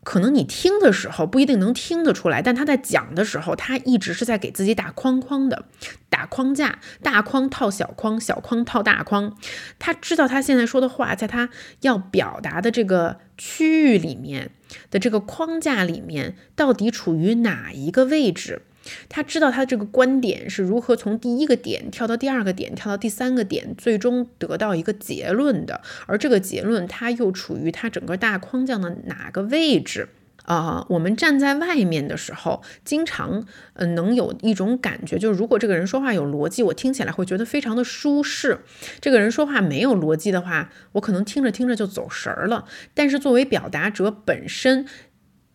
[0.04, 5.66] 可能你听的时候不一定能听得出来，但他在讲的时候，他一直是在给自己打框框的，
[6.10, 9.38] 打框架，大框套小框，小框套大框。
[9.78, 11.50] 他知道他现在说的话，在他
[11.82, 14.50] 要表达的这个区域里面
[14.90, 18.64] 的这个框架里面，到底处于哪一个位置。
[19.10, 25.82] 他知道他这个观点是如何从第一个点跳到第二个点，跳到第三个点，最终得到一个结论的。
[26.08, 30.10] 而这个结论，它又处于它整个大框架的哪个位置
[30.44, 30.86] 啊？
[30.90, 38.58] 我们站在外面的时候，经常嗯能有一种感觉，就是如果这个人说话有逻辑，我听起来会觉得非常的舒适；
[39.00, 42.66] 这个人说话没有逻辑的话，我可能听着听着就走神儿了。
[42.96, 44.88] 但是作为表达者本身，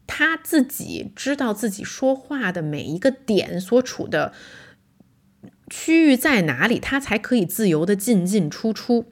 [0.06, 4.32] 他自己知道自己说话的每一个点所处的
[5.68, 9.06] 区域在哪里，他才可以自由的进进出出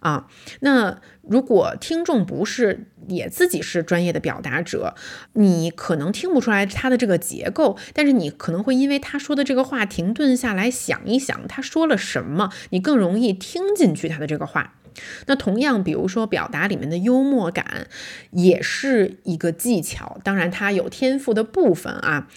[0.00, 0.28] 啊。
[0.60, 4.94] 那如果听众不是也自己是专业的表达者，
[5.34, 14.74] 你可能听不出来他的这个结构，但是你可能会因为他说的这个话停顿下来想一想他说了什么，你更容易听进去他的这个话。
[15.26, 17.86] 那同样，比如说表达里面的幽默感，
[18.30, 20.18] 也是一个技巧。
[20.24, 22.28] 当然，它有天赋的部分啊。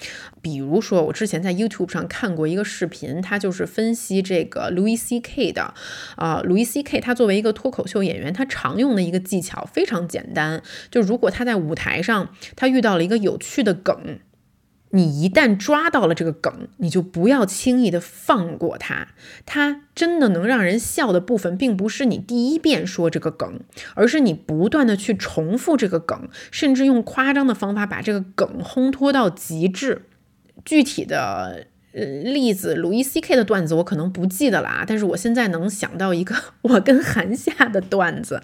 [0.41, 5.51] 比如说，我之前在 YouTube 上看过一个视频，他就是分析这个 Louis C.K.
[5.51, 5.73] 的。
[6.17, 6.99] 啊，Louis C.K.
[6.99, 14.19] 他作为一个脱口秀演员，他常用的一个技巧非常简单，就如果他在舞台上，他遇到了一个有趣的梗。
[14.95, 19.09] 你一旦抓到了这个梗，你就不要轻易的放过它。
[19.45, 23.59] 它真的能让人笑的部分，并不是你第一遍说这个梗，
[23.93, 30.07] 而是你不断的去重复这个梗，甚至用夸张的方法把这个梗烘托到极致。
[30.63, 31.67] 具体的。
[31.95, 38.43] 呃，例子，鲁伊 C K 的段子我可能不记得了啊，但是我现在能想到一个我跟韩夏的段子，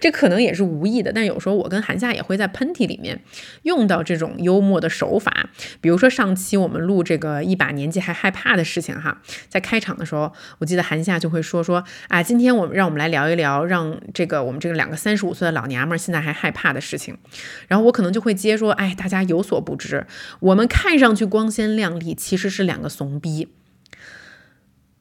[0.00, 3.20] 这可能也是无意的，但有时候我跟韩夏也会在喷嚏里面
[3.64, 5.50] 用到这种幽默的手法，
[5.82, 9.20] 比如说上期我们录这个一把年纪还害怕的事情哈，
[9.50, 17.18] 在开场的时候，我记得韩夏就会说说啊，今天我们让我们来聊一聊让这个我们这个两个三十五岁的老娘们现在还害怕的事情，
[17.66, 20.06] 然后我可能就会接说，哎，大家有所不知，
[20.40, 22.77] 我们看上去光鲜亮丽，其实是两。
[22.78, 23.48] 两个怂逼，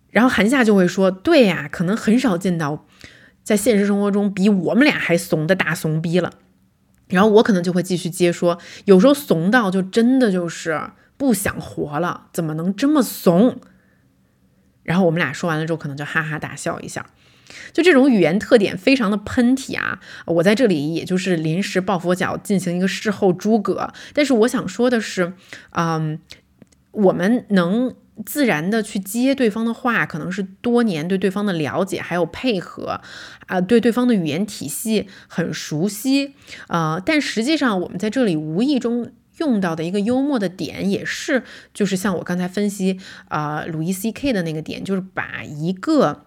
[0.09, 2.88] 然后韩夏就会说：“对呀，可能很少见到
[3.43, 6.34] 在现实生活中比我们俩还怂的大怂逼了。”
[7.07, 13.61] 然后我可能就会继续接说：“有时候怂到就真的就是不想活了，怎么能这么怂？”
[14.82, 17.05] 然后我们俩说完了之后，可能就哈哈大笑一下。
[17.71, 19.99] 就这种语言特点非常的喷嚏啊！
[20.25, 23.93] 我在这里也就是临时抱佛脚进行一个事后诸葛。
[24.13, 25.34] 但是我想说的是，
[25.73, 26.19] 嗯。
[26.97, 27.93] 我们能
[28.25, 32.99] 自然的去接对方的话，可能是多年对对方的了解，还有配合，
[33.45, 36.33] 啊，对对方的语言体系很熟悉，
[36.67, 41.43] 呃，但实际上我们在这里无意中用到的一个幽默的点，也是
[41.75, 46.25] 就是像我刚才分析，啊，鲁伊 C K 的那个点，就是把一个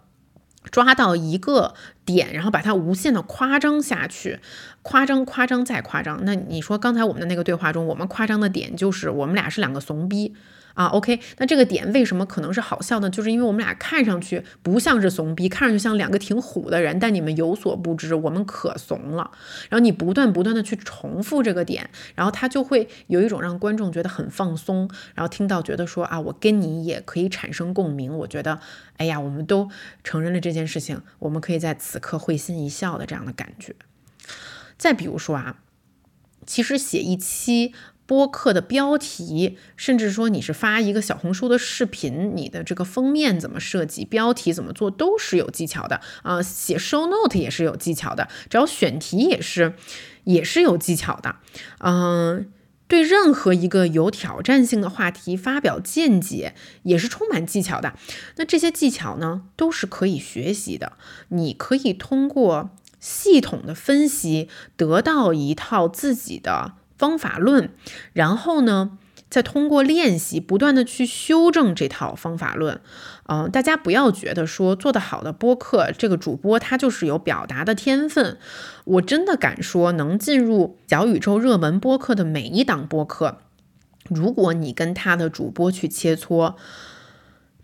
[0.70, 4.38] 抓到一个点，然后把它无限的夸张下去，
[4.82, 6.20] 夸张，夸张再夸张。
[6.24, 10.36] 那你说刚才我们的那个对话中，我们夸张的点就是我们俩是两个怂逼。
[10.74, 13.10] 啊，OK，那这个点为什么可能是好笑呢？
[13.10, 19.30] 就是因为我们俩看上去不像是怂逼，看上去像两个挺虎的人，但你们有所不知，我们可怂了。
[19.68, 28.16] 然后你不断不断的去重复这个点，然后他就会有一种让观众觉得很放松，然后听到觉得说啊，我跟你也可以产生共鸣。
[28.18, 28.60] 我觉得，
[28.96, 29.68] 哎呀，我们都
[30.04, 33.74] 承认了这件事情，我们可以在此刻会心一笑的这样的感觉。
[34.78, 35.58] 再比如说啊，
[36.46, 37.74] 其实写一期。
[38.10, 46.42] 播客的标题，甚至说你是发一个小红书的视频，你的这个封面怎么设计，标题怎么做，都是有技巧的啊。
[46.42, 49.74] 写 show note 也是有技巧的，只要选题也是，
[50.24, 51.36] 也是有技巧的。
[51.78, 52.50] 嗯，
[52.88, 57.94] 对任何一个有挑战性的话题发表见解，也是充满技巧的。
[58.34, 60.94] 那这些技巧呢，都是可以学习的。
[61.28, 66.72] 你可以通过系统的分析，得到一套自己的。
[67.00, 67.70] 方法论，
[68.12, 68.98] 然后呢，
[69.30, 72.78] 再通过练习，不断的去修正这套方法论。
[73.26, 78.36] 嗯，大家不要觉得说做得好的播客，这个主播他就是有表达的天分。
[78.84, 83.38] 我真的敢说，能进入小宇宙热门播客的每一档播客，
[84.08, 86.56] 如果你跟他的主播去切磋，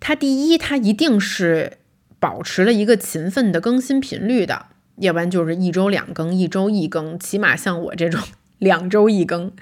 [0.00, 1.78] 他第一，他一定是
[2.18, 4.66] 保持了一个勤奋的更新频率的，
[4.98, 8.22] 要不然就是一周两更，一周一更，起码像我这种
[8.58, 9.52] 两周一更，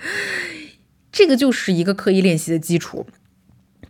[1.11, 3.07] 这个就是一个刻意练习的基础。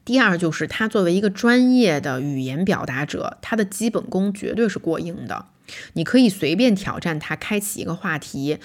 [0.04, 5.46] 第二，就是他作为一个专业的语言表达者，他的基本功绝对是过硬的。
[5.94, 8.58] 你可以随便挑战他，开启一个话题，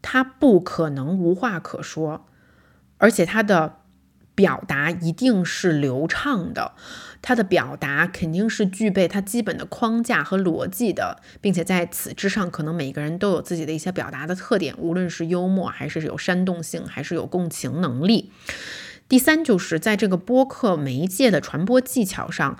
[0.00, 2.26] 他不可能无话可说，
[2.96, 3.80] 而且他的
[4.34, 6.72] 表达一定是流畅的，
[7.22, 18.32] 他的表达肯定是具备他基本的框架和逻辑的，并且在此之上，可能每个人都有自己的一些表达的特点，无论是幽默，还是有煽动性，还是有共情能力。
[19.08, 22.58] 第三，就是在这个播客媒介的传播技巧上。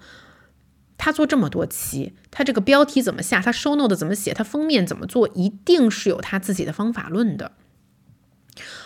[0.98, 7.50] 他做这么多期，他这个标题怎么下，他收 note 怎么写，他封面怎么做，一定是有他自己的方法论的。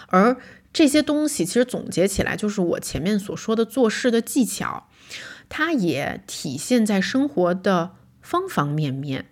[0.06, 0.38] 而
[0.72, 4.88] 这些东西其实总结起来，就是我前面所说的做事的技巧，
[5.49, 9.26] 它也体现在生活的方方面面。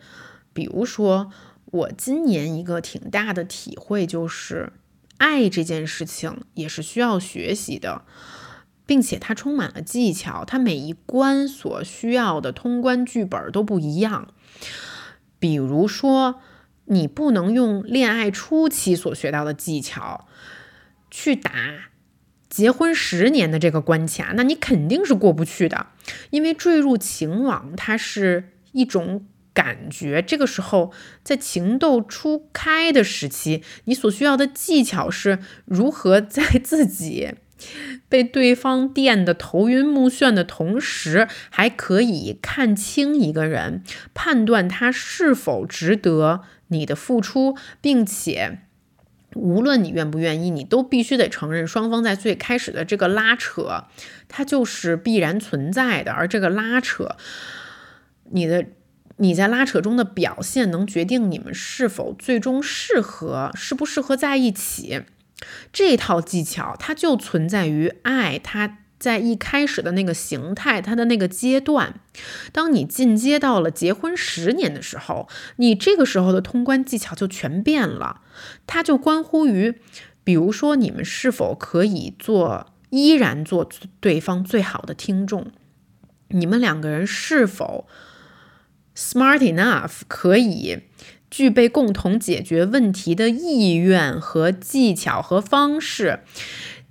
[0.53, 1.31] 比如说，
[1.67, 4.73] 我今年一个挺大的体会就是，
[5.19, 8.03] 爱这件事情也是需要学习的。
[8.87, 14.29] 并且它充满了技巧，它每一关所需要的通关剧本都不一样。
[15.39, 16.43] 比如说，
[16.85, 20.29] 你不能用恋爱初期所学到的技巧
[21.11, 21.51] 去打
[22.55, 25.89] 结婚十年的这个关卡，那你肯定是过不去的。
[26.31, 30.93] 因为坠入情网，它是一种感觉，这个时候
[31.25, 37.35] 在情窦初开的时期，你所需要的技巧是如何在自己。
[38.09, 43.83] 被对方电得头晕目眩的同时，还可以看清一个人，
[44.15, 48.61] 判断他是否值得你的付出，并且
[49.35, 53.85] 无论你愿不愿意，你都必须得承认，双方在最开始的这个拉扯，
[54.28, 56.12] 它就是必然存在的。
[56.12, 57.16] 而这个拉扯，
[58.30, 58.64] 你的
[59.16, 65.03] 你在拉扯中的表现，能决定你们是否最终适合，适不适合在一起。
[65.72, 72.01] 这套技巧，它就存在于爱，它在一开始的那个形态，它的那个阶段。
[72.53, 78.20] 当你进阶到了结婚十年的时候，你这个时候的通关技巧就全变了。
[78.66, 79.74] 它就关乎于，
[80.22, 83.68] 比如说你们是否可以做，依然做
[84.01, 85.47] 对方最好的听众，
[86.28, 87.87] 你们两个人是否
[88.97, 90.80] smart enough 可以。
[91.30, 96.20] 具备共同解决问题的意愿和技巧和方式，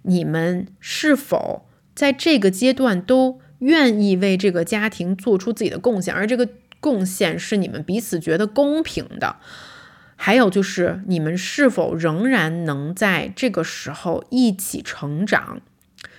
[0.02, 1.66] 你们是否
[1.96, 6.14] 在这个阶段都愿意为这个家庭做出自己的贡献？
[6.14, 6.50] 而这个
[6.82, 9.38] 贡献是你们彼此觉得公平的。
[10.26, 15.60] 还有就是，你们是否仍然能在这个时候一起成长？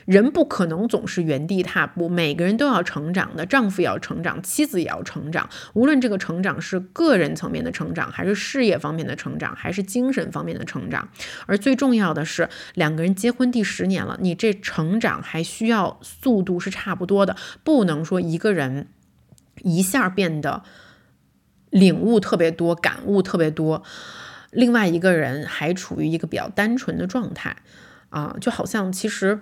[0.05, 3.47] 人不可能总是原地踏步，每个人都要成长的。
[3.47, 5.49] 丈夫也要成长，妻子也要成长。
[5.73, 11.09] 无论这个成长是个人层面的成长，还是事业方面的成长，还是精神方面的成长。
[11.47, 18.89] 而最重要的是，两个人结婚第十年了，你这成长还需要速度是差不多的，不能说一个人
[19.63, 20.63] 一下变得
[21.75, 23.83] 领悟特别多、感悟特别多，
[24.51, 27.57] 另外一个人还处于一个比较单纯的状态
[28.09, 29.41] 啊，就好像其实。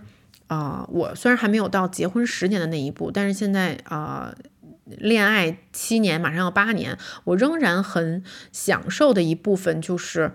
[0.49, 4.35] 啊，我虽然还没有到结婚十年的那一步，但是现在啊，
[4.85, 10.33] 恋爱七年，马上要八年，我仍然很享受的一部分就是，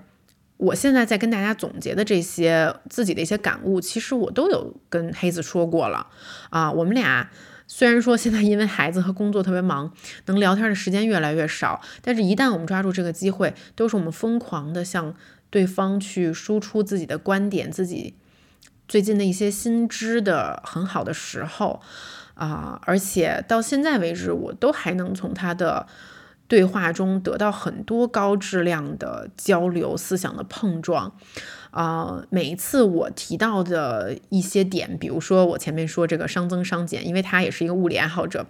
[0.57, 6.07] 我现在在跟大家总结的这些自己的一些感悟，其实我都有跟黑子说过了。
[6.49, 7.29] 啊，我们俩
[7.67, 9.93] 虽然说现在因为孩子和工作特别忙，
[10.25, 15.13] 能聊天的时间越来越少，但是一旦我们抓住这个机会，都是我们疯狂的向
[15.49, 18.15] 对方去输出自己的观点，自己。
[18.87, 21.81] 最近的一些新知的很好的时候
[22.35, 25.85] 啊，而且到现在为止，我都还能从他的
[26.47, 31.13] 对话中得到很多高质量的交流、思想的碰撞
[31.77, 32.25] 啊。
[32.29, 38.45] 每一次我提到的一些点，比如说我前面说这个熵增熵减，因为他也是一个物理爱好者。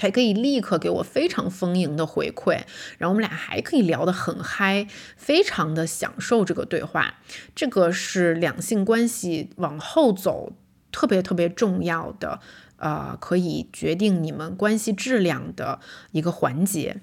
[0.00, 2.60] 他可以立刻给我非常丰盈的回馈，
[2.98, 4.86] 然后我们俩还可以聊得很嗨，
[5.16, 7.14] 非常的享受这个对话。
[7.56, 10.52] 这个是两性关系往后走
[10.92, 12.38] 特别特别重要的，
[12.76, 15.80] 呃，可以决定你们关系质量的
[16.12, 17.00] 一个环节。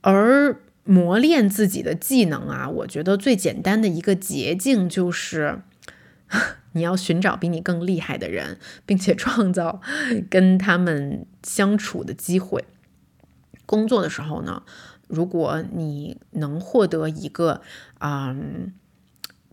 [0.00, 5.62] 而磨练自己的技能啊，我觉得最简单的一个捷径就是。
[6.74, 8.56] 你要寻找比你更厉害的人，
[8.86, 9.80] 并且创造
[10.30, 12.64] 跟他们相处的机会。
[13.66, 14.62] 工作的时候呢，
[15.08, 17.62] 如果你能获得一个
[17.98, 18.72] 嗯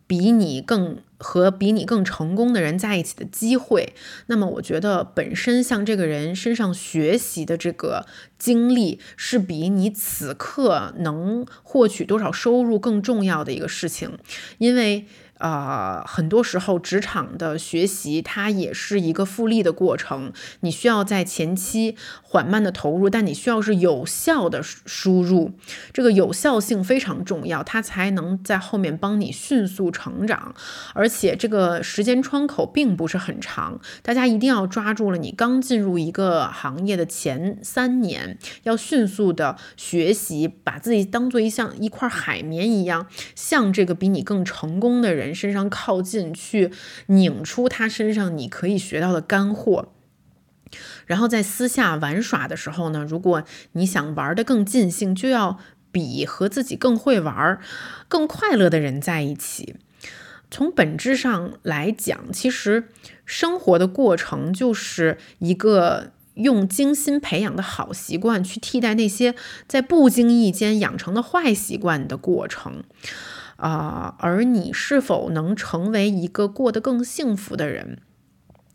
[0.06, 3.94] 比你更和比你更成功的人在一起的机会，
[4.28, 8.06] 那么我觉得本身向这个人身上学习的这个
[8.38, 14.18] 经历，是比你此刻能获取多少收入更重要的一个事情，
[14.58, 15.06] 因为。
[15.40, 20.32] 呃，很多时候职场的学习它也是一个复利的过程，
[20.62, 25.52] 你需要在前期缓慢的投入，但你需要是有效的输入，
[25.94, 30.56] 这个有效性非常重要，它才能在后面帮你迅速成长，
[30.94, 45.27] 而且这个时间窗口并不是很长，大家一定要抓住了，你刚进入一个行业的前三年，要迅速的学习，把自己当做一像一块海绵一样，向这个比你更成功的人。
[45.28, 46.72] 人身上靠近，去
[47.06, 49.90] 拧出他身上你可以学到的干货。
[51.06, 55.60] 然后在私下玩耍的时候呢，如果你想玩的更尽兴，就要
[55.92, 57.60] 比和自己更会玩、
[58.10, 59.76] 更快乐的人在一起。
[60.50, 62.90] 从本质上来讲，其实
[63.26, 69.36] 生活的过程就是一个用精心培养的好习惯去替代那些
[69.68, 72.84] 在不经意间养成的坏习惯的过程。
[73.58, 78.00] 啊，而你是否能成为一个过得更幸福的人？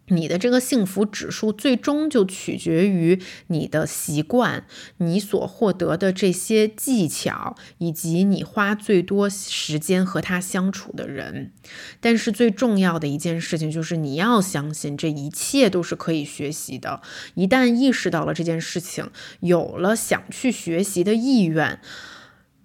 [0.08, 4.66] 你的这个幸福指数最终就取决于你的习惯、
[4.98, 11.52] 你所获得的这些技巧，以及你花最多时间和他相处的人。
[12.00, 17.00] 但是最重要的一件事情就是你要相信，这一切都是可以学习的。
[17.34, 19.08] 一旦意识到了这件事情，
[19.40, 21.80] 有了想去学习的意愿，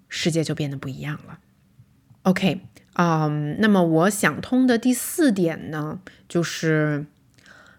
[0.10, 1.40] 世界就变得不一样了。
[2.28, 2.60] OK，
[2.96, 7.06] 嗯，那么我想通的第四点呢，就是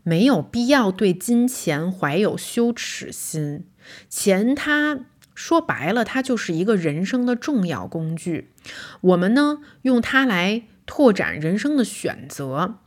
[0.03, 3.67] 没有必要对金钱怀有羞耻心。
[4.09, 5.01] 钱，它
[5.35, 8.51] 说白了，它就是一个人生的重要工具。
[9.03, 12.79] 我们呢，用它来拓展人生的选择。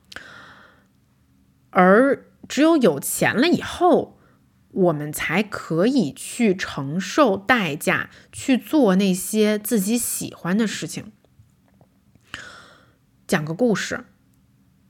[1.69, 4.17] 而只有有钱了以后，
[4.71, 11.11] 我们才可以去承受代价，去做那些自己喜欢的事情。
[13.31, 14.03] 讲个故事，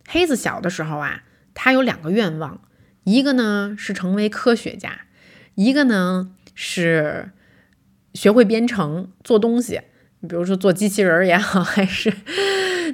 [0.08, 1.22] 黑子小的时候啊，
[1.54, 2.60] 他有两个愿望，
[3.04, 5.02] 一个呢是成为科学家，
[5.54, 7.30] 一个呢是
[8.16, 9.82] 学会编程做东西。
[10.28, 12.12] 比如说做机器人也好，还是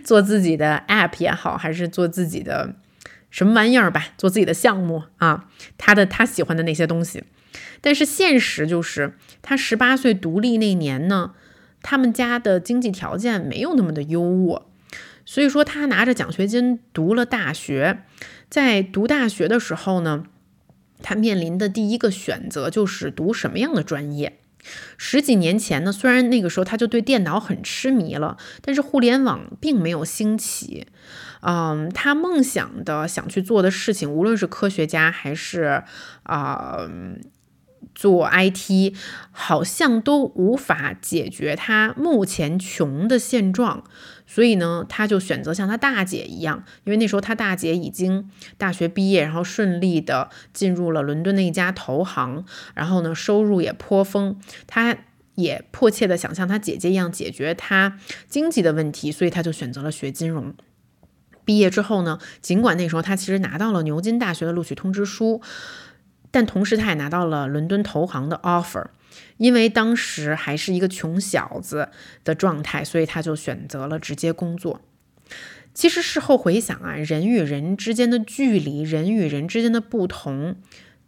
[0.04, 2.76] 做自己的 app 也好，还是做自己的
[3.30, 7.24] 什么玩意儿吧，做自己的项目啊，他的他喜欢的那些东西。
[7.80, 11.36] 但是现实就是，他十八岁独立那年呢，
[11.82, 14.64] 他们家的经济条件没有那么的优渥。
[15.30, 18.06] 所以说，他拿着奖学金读了大学，
[18.50, 20.24] 在读大学的时候呢，
[21.04, 24.40] 他面临的第一个选择就是读什么样的专业。
[24.98, 30.88] 十几年前呢，虽然那个时候他就对电脑很痴迷了，但是互联网并没有兴起。
[31.42, 35.84] 嗯，他梦想的想去做的事情，无论是科学家还是
[36.24, 36.88] 啊。
[37.94, 38.94] 做 IT
[39.32, 43.84] 好像都无法解决他目前穷的现状，
[44.28, 54.40] 所以呢，他就选择像他大姐一样，因为那时候他大姐已经大学毕业，然后顺利的进入了伦敦的一家投行，然后呢，收入也颇丰。
[54.68, 54.96] 他
[55.36, 57.98] 也迫切的想像他姐姐一样解决他
[58.28, 60.54] 经济的问题，所以他就选择了学金融。
[61.46, 65.42] 毕业之后呢，尽管那时候他其实拿到了牛津大学的录取通知书。
[66.30, 68.88] 但同时，他也拿到了伦敦投行的 offer，
[69.38, 71.90] 因为当时还是一个穷小子
[72.24, 74.82] 的状态，所以他就选择了直接工作。
[75.74, 80.56] 其实事后回想啊，人与人之间的距离，人与人之间的不同，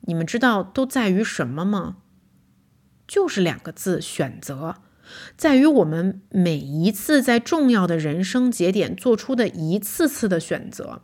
[0.02, 1.98] 你们知道都在于什么吗？
[3.08, 4.76] 就是两个字：选择。
[5.36, 11.02] 在于我们每一次在重要的人生节点做出的一次次的选择。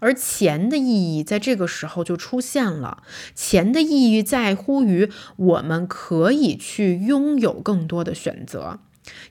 [0.00, 3.02] 而钱的意义在这个时候就出现了。
[3.34, 8.80] 钱的意义在乎于我们可以去拥有更多的选择，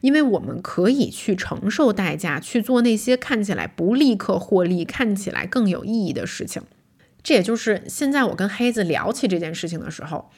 [0.01, 6.63] 因为我们可以去承受代价，去做那些看起来不立刻获利、看起来更有意义的事情。
[7.23, 10.29] 这也就是现在我跟黑子聊起这件事情的时候，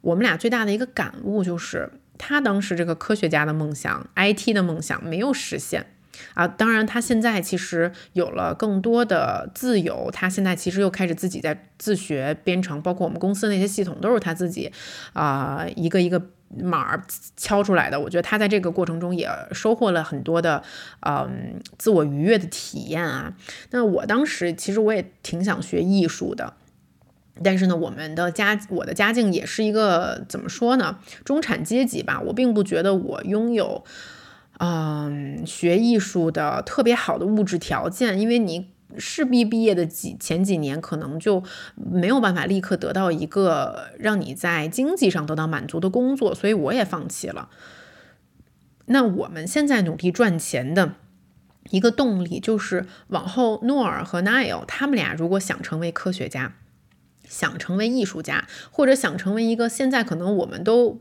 [0.00, 5.93] 我们俩最大的一个感悟就是，他当时这个科学家的梦想、IT 的梦想没有实现。
[6.34, 14.72] 啊，当然，他现在其实有了更多的自由，他现在其实又开始自己在自学编程，包括我们公司那些系统都是他自己
[15.12, 16.20] 啊一个一个
[16.56, 17.02] 码
[17.36, 17.98] 敲出来的。
[17.98, 20.62] 我觉得他在这个过程中也收获了很多的
[21.00, 23.34] 嗯自我愉悦的体验啊。
[23.70, 26.54] 那我当时其实我也挺想学艺术的，
[27.42, 33.84] 但是呢，我们的家我的家境也是一个怎么说呢，中产阶级吧，我并不觉得我拥有。
[34.58, 41.42] 嗯，学艺术的特别好的物质条件，因为你势必毕业的几前几年，可能就
[41.74, 47.48] 没有办法立刻得到一个让你在经济上得到满足的工作，所以我也放弃了。
[48.86, 50.94] 那我们现在努力赚钱的
[51.70, 56.54] 一个动力，就是往后诺尔和 Nile 他们俩如果想成为科学家，
[57.28, 61.00] 想成为艺术家，或者想成为一个现在可能我们都。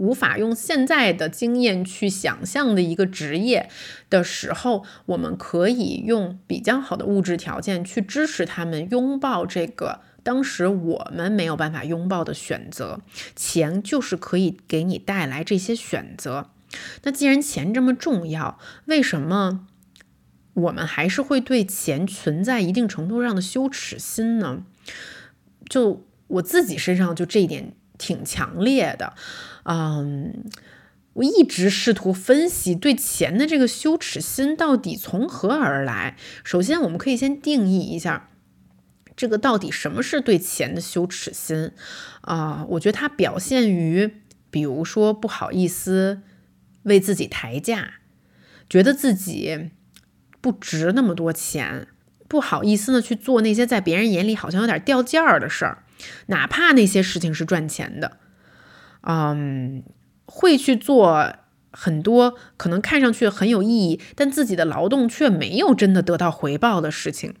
[0.00, 3.68] 无法用现在的经验去想象的一个职业
[4.08, 13.00] 的时候，我们可以用比较好的物质条件去支持他们拥抱这个当时我们没有办法拥抱的选择。
[13.36, 16.48] 钱就是可以给你带来这些选择。
[17.02, 19.66] 那既然钱这么重要，为什么
[20.54, 24.62] 我们还是会对钱存在一定程度上的羞耻心呢？
[25.68, 29.12] 就我自己身上就这一点挺强烈的。
[29.64, 30.44] 嗯，
[31.14, 36.16] 我一直试图分析对钱的这个羞耻心到底从何而来。
[36.44, 38.30] 首先，我们可以先定义一下，
[39.16, 41.72] 这个到底什么是对钱的羞耻心
[42.22, 42.64] 啊？
[42.70, 46.22] 我觉得它表现于，比如说不好意思
[46.84, 47.94] 为自己抬价，
[48.68, 49.70] 觉得自己
[50.40, 51.88] 不值那么多钱，
[52.28, 55.82] 不好意思呢去做那些在别人眼里好像有点掉价儿的事儿，
[56.28, 58.18] 哪怕那些事情是赚钱的。
[59.02, 59.82] 嗯，
[60.26, 61.34] 会去做
[61.72, 67.34] 很多可能看上去很有意义，但自己的劳动却没有真的得到回报的事情，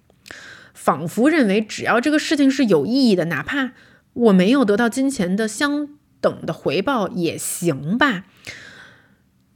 [0.72, 3.72] 仿佛认为只要这个事情是有意义的，哪怕
[4.12, 5.88] 我没有得到金钱的相
[6.20, 8.24] 等的回报也行吧。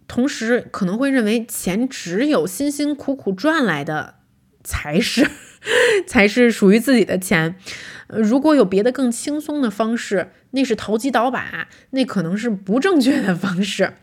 [0.06, 4.16] 同时，可能会认为钱只有辛辛苦苦赚来的
[4.64, 5.30] 才是。
[6.06, 7.54] 才是属于自己的钱。
[8.08, 13.94] 如果有别的更轻松的方式，那是投机倒把，那可能是不正确的方式。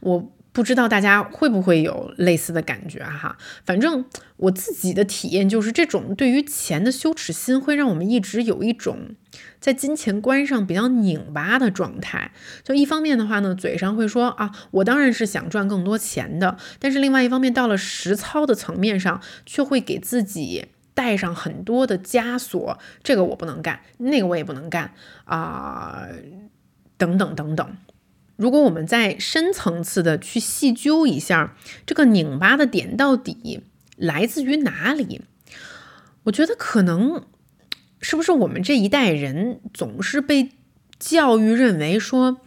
[0.00, 0.32] 我。
[0.52, 3.38] 不知道大家会不会有类似的感觉哈？
[3.64, 4.04] 反正
[4.36, 9.14] 我自己的体验就是，这种对于钱的羞耻心会让我们一直有一种
[9.58, 12.32] 在金钱观上比较拧巴的状态。
[12.62, 22.78] 就一方面的话呢，嘴上会说啊，我当然是想赚更多钱的，但是另外一方面，到了实操的层面上，却会给自己带上很多的枷锁。
[23.02, 24.92] 这个我不能干，那个我也不能干
[25.24, 26.06] 啊，
[26.98, 27.76] 等等等等。
[28.42, 33.62] 如果我们再深层次的去细究一下这个拧巴的点到底
[33.94, 35.20] 来自于哪里，
[36.24, 37.24] 我觉得可能
[38.00, 40.50] 是不是我们这一代人总是被
[40.98, 42.40] 教育认为说，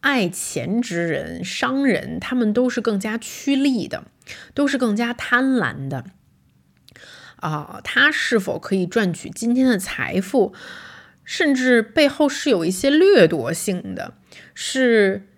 [0.00, 4.02] 爱钱之人、商人，他们都是更加趋利的，
[4.54, 6.04] 都是更加贪婪的
[7.36, 10.52] 啊，他是否可以赚取今天的财富？
[11.24, 14.14] 甚至背后是有一些掠夺性的，
[14.54, 15.28] 是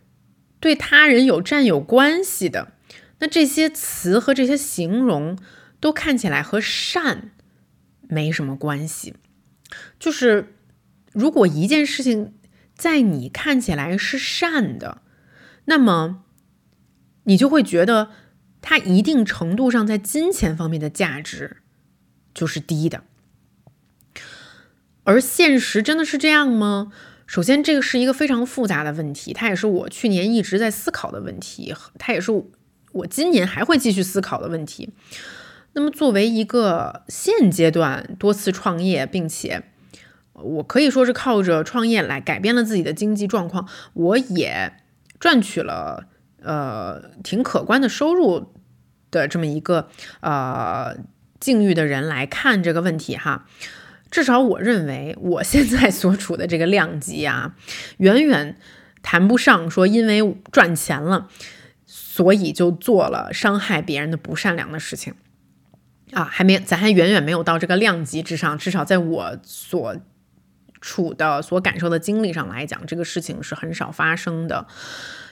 [0.61, 2.73] 对他人有占有关系的。
[3.21, 5.39] 那这些词和这些形容
[5.81, 7.31] 都看起来和善
[8.03, 9.15] 没什么关系。
[9.99, 10.55] 就是
[11.13, 12.35] 如果一件事情
[12.75, 15.03] 在你看起来是善的，
[15.67, 16.25] 那么
[17.25, 18.11] 你就会觉得
[18.61, 21.59] 它一定程度上在金钱方面的价值
[22.35, 23.05] 就是低的。
[25.05, 26.93] 而现实真的是这样吗？
[27.35, 32.31] 首先，这个是一个非常复杂的问题，它也是我去年一直在思考的问题，它也是
[32.93, 34.95] 我今年还会继续思考的问题。
[35.73, 39.65] 那么，作为一个现阶段多次创业，并且
[40.35, 44.75] 我可以说是靠着创业来改变了自己的经济状况，我也
[45.19, 46.07] 赚取了
[46.41, 48.53] 呃挺可观的收入
[49.11, 49.89] 的这么一个
[50.21, 50.97] 呃
[51.41, 53.49] 境遇的人来看这个问题哈。
[54.15, 57.57] 至少我认为，我现在所处的这个量级啊，
[57.97, 58.57] 远远
[59.03, 61.29] 谈不上说因为赚钱了，
[61.85, 65.15] 所以就做了伤害别人的不善良的事情
[66.13, 68.57] 啊，还没，咱还远远没有到这个量级之上。
[68.57, 69.97] 至少在我所
[70.81, 74.69] 处的、所感受的经历上来讲，这个事情是很少发生的。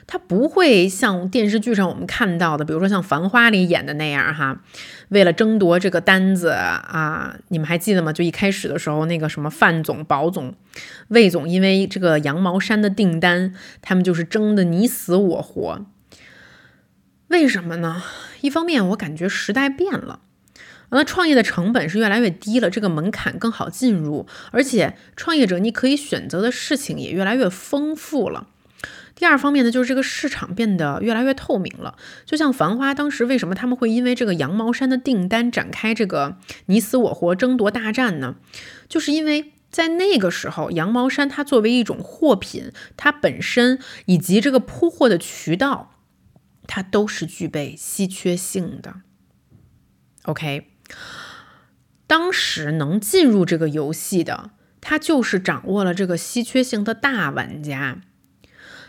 [0.05, 4.61] 他不会像电视剧上我们看到的，比如说像《繁花》里演的那样，哈，
[5.09, 8.11] 为了争夺这个单子啊，你们还记得吗？
[8.11, 10.53] 就一开始的时候，那个什么范总、保总、
[11.07, 15.85] 魏总，因为这个羊毛衫的订单，他们就是争得你死我活。
[17.29, 18.03] 为什么呢？
[18.41, 20.19] 一方面，我感觉时代变了，
[20.89, 28.49] 那创业的成本是越来越低了，这个门槛更好进入，而且创业者你可以选择的事情也越来越丰富了。
[29.15, 31.95] 第二方面呢，就是这个市场变得越来越透明了。
[32.25, 38.35] 就像《繁花》当时为什么他们会因为这个羊毛衫的订单展开这个你死我活争夺大战呢？
[38.89, 45.95] 就是因为在那个时候，羊毛衫它作为一种货品，它本身以及这个铺货的渠道，
[46.67, 48.95] 它都是具备稀缺性的。
[50.23, 50.67] OK，
[52.07, 58.01] 当时能进入这个游戏的，他就是掌握了这个稀缺性的大玩家。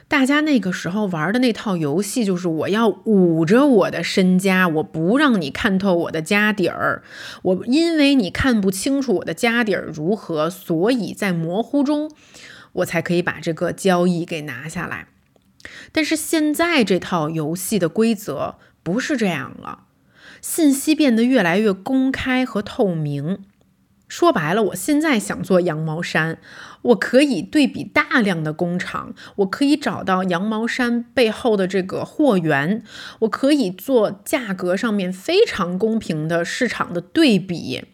[0.06, 7.02] 大家那个时候玩的那套游戏，就是我要捂着我的身家，我不让你看透我的家底儿。
[7.42, 12.10] 我因为你看不清楚我的家底儿如何，所以在模糊中，
[12.72, 15.08] 我才可以把这个交易给拿下来。
[15.90, 19.84] 但是现在这套游戏的规则不是这样了。
[20.42, 23.38] 信息变得越来越公开和透明。
[24.14, 26.38] 说白了，我现在想做羊毛衫，
[26.82, 32.84] 我可以对比大量的工厂，我可以找到羊毛衫背后的这个货源，
[33.18, 37.86] 我可以做价格上面非常公平的市场的对比，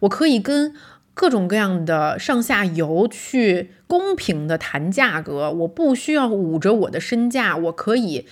[0.00, 0.74] 我可以跟
[1.14, 8.26] 各种各样的上下游去公平的谈价格，我不需要捂着我的身价，我可以。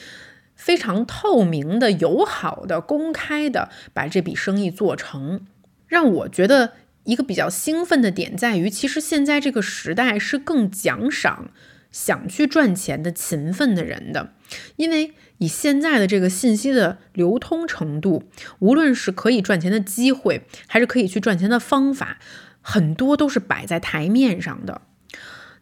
[0.56, 5.42] 非常透明的、友好的、公开的把这笔生意做成，
[5.86, 6.72] 让我觉得
[7.06, 11.50] 一个比较兴奋的点在于，其实现在这个时代是更奖赏
[11.90, 14.34] 想去赚钱的勤奋的人的，
[14.76, 18.24] 因为以现在的这个信息的流通程度，
[18.58, 22.18] 无论是可以赚钱的机会，还是可以去赚钱的方法，
[22.60, 24.82] 很多都是摆在台面上的。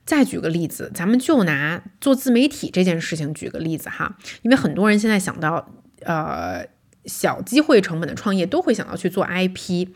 [0.04, 6.66] 再举个例子，咱们就拿做自媒体这件事情举个例子哈，因为很多人现在想到呃
[7.06, 9.88] 小机会成本的创业，都会想到去做 IP。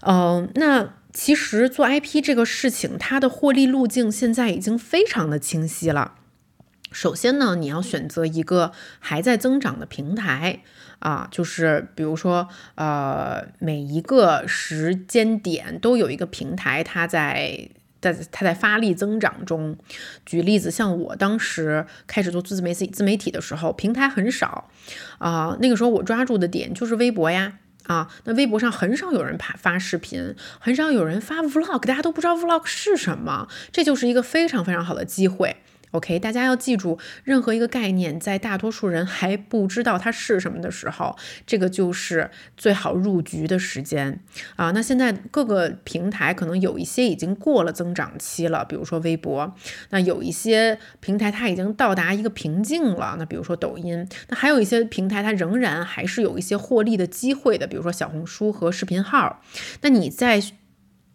[0.00, 6.14] 嗯，那其实做 IP 这个事情，它的获利路径现在已经非常的清晰了。
[6.92, 10.60] 首先呢，你要选择一个还在增长的平台
[10.98, 17.70] 啊，就是比如说呃每一个时间点都有一个平台，它在。
[17.98, 19.76] 在它在发力增长中，
[20.24, 24.70] 举例子，像我当时开始做自媒体自媒体的时候，平台很少
[25.18, 27.54] 啊，那个时候我抓住的点就是微博呀
[27.86, 35.56] 啊，那微博上很少有人拍发视频，很少有人发 vlog，大家都不知道 vlog 是什么，这就是一个非常非常好的机会。
[35.92, 41.16] OK，大家要记住，任何一个概念，在大多数人还不知道它是什么的时候，
[41.46, 44.20] 这个就是最好入局的时间
[44.56, 44.72] 啊。
[44.72, 49.54] 那现在各个平台可能有一些已经过了增长期了，比如说微博；
[49.90, 59.42] 那有一些平台它已经到达一个瓶颈了，那比如说抖音；那还有一些平台它仍然还是有一些获利的机会的，比如说小红书和视频号。
[59.80, 60.42] 那你在。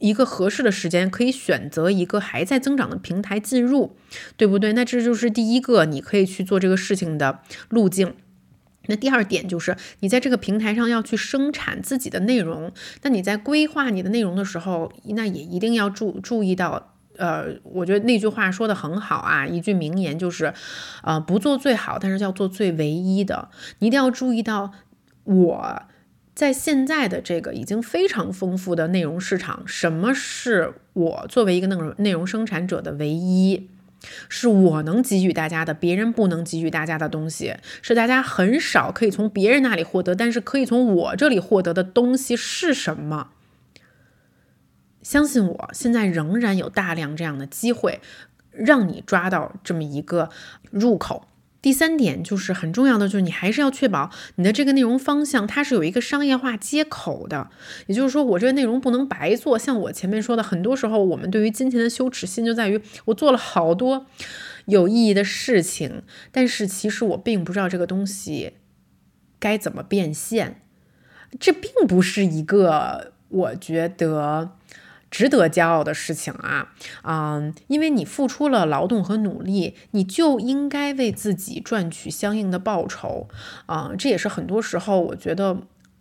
[0.01, 3.95] 一个合适的时间，可以选择一个还在增长的平台进入，
[4.35, 4.73] 对不对？
[4.73, 7.39] 那这就是第一个你可以去做这个事情的
[7.69, 8.15] 路径。
[8.87, 12.71] 那第二点就是，你在这个平台上要去生产自己的内容。
[13.03, 20.51] 那你在规划你的内容的时候，那也一定要注注意到，呃，我觉得那句话说的很好啊，一句名言就是，
[21.03, 23.49] 呃，不做最好，但是要做最唯一的。
[23.77, 24.71] 你一定要注意到
[25.25, 25.83] 我。
[26.41, 33.69] 在现在的这个已经非常丰富的内容市场，什么是我作为一个内容内容生产者的唯一？
[34.27, 43.27] 是我能给予大家的，别人不能给予大家的东西，是大家很少可以从别人那里获得，但是可以从我这里获得的东西是什么？
[45.03, 48.01] 相信我，现在仍然有大量这样的机会，
[48.49, 50.31] 让你抓到这么一个
[50.71, 51.27] 入口。
[51.61, 57.49] 第三点就是很重要的，就是你还是要确保你的这个内容方向它是有一个商业化接口的。
[57.85, 59.59] 也就是说，我这个内容不能白做。
[59.59, 64.07] 像我前面说的，很多时候我们对于金钱的羞耻心就在于我做了好多
[64.65, 66.01] 有意义的事情，
[66.31, 68.53] 但是其实我并不知道这个东西
[69.37, 70.61] 该怎么变现。
[71.39, 74.57] 这并不是一个我觉得。
[75.11, 83.27] 值得骄傲的事情啊，嗯，因为你付出了劳动和努力，你就应该为自己赚取相应的报酬，
[83.67, 85.57] 啊，这也是很多时候我觉得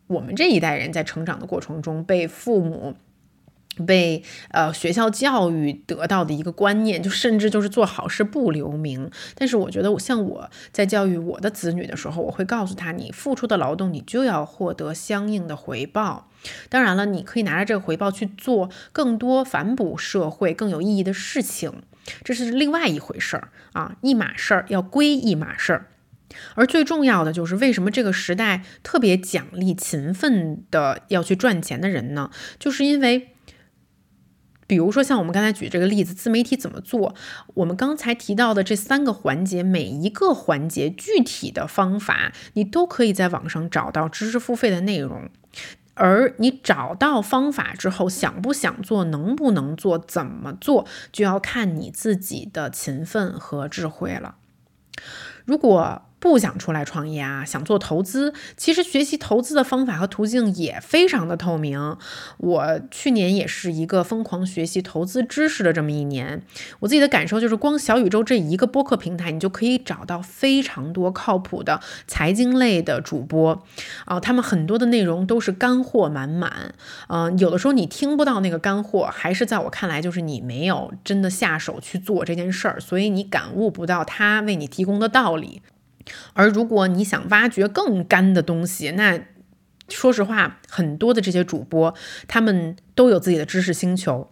[0.07, 2.95] 我们这一代人在成长的过程中被父母。
[3.81, 9.11] 被呃学校教育得到的一个观念，就甚至就是做好事不留名。
[9.35, 16.29] 但是我觉得，我像我在教育我的子女的时候，我会告诉他：你付出的劳动，你就要获得相应的回报。
[16.69, 21.83] 当然了，你可以拿着这个回报去做更多反哺社会更有意义的事情，
[22.25, 25.87] 这是另外一回事儿啊，一码事儿要归一码事儿。
[26.55, 32.31] 而最重要的就是，为什么这个时代特别奖励勤奋的要去赚钱的人呢？
[32.59, 33.35] 就是因为。
[34.71, 37.13] 比如说，像我们刚才举这个例子，自媒体怎么做？
[37.55, 45.29] 我们刚才提到的这三个环节，每一个环节具体的方法，你都可以在网上找到知识付费的内容。
[45.95, 54.37] 而你找到方法之后，想不想做，能不能做，怎么做，就要看你自己的勤奋和智慧了。
[55.45, 61.97] 如果不想出来创业啊，想做投资，其实学习投资的方法和途径也非常的透明。
[62.37, 66.43] 我去年也是一个疯狂学习投资知识的这么一年。
[66.81, 73.65] 我自己的感受就是，光小宇宙这一个播客平台，你就可以找到非常多靠谱的财经类的主播
[74.05, 76.75] 啊，他们很多的内容都是干货满满。
[77.09, 85.63] 嗯，有的时候你听不到那个干货，还是在我看来就是你没有真的下手去做这件事儿，所以你感悟不到他为你提供的道理。
[86.33, 89.21] 而如果你想挖掘更干的东西，那
[89.89, 91.95] 说实话，很多的这些主播
[92.29, 94.31] 他们都有自己的知识星球，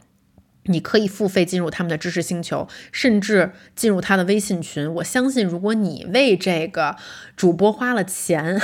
[0.64, 4.92] 你可以付费进入他们的知识星球，甚至进入他的微信群。
[4.94, 6.96] 我相信，如果你为这个
[7.36, 8.60] 主播花了钱。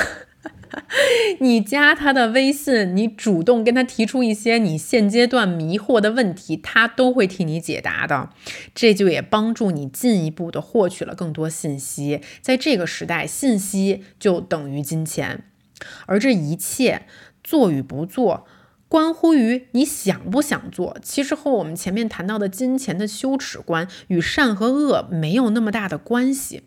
[1.40, 8.30] 你加他的微信，你主动跟他提出一些你现阶段迷惑的问题，他都会替你解答的。
[8.74, 12.20] 这就也帮助你进一步的获取了更多信息。
[12.40, 15.44] 在这个时代，信息就等于金钱，
[16.06, 17.06] 而这一切
[17.42, 18.46] 做与不做，
[18.88, 20.96] 关乎于你想不想做。
[21.02, 26.62] 其实和我们前面谈到的金钱的羞耻观与善和恶没有那么大的关系。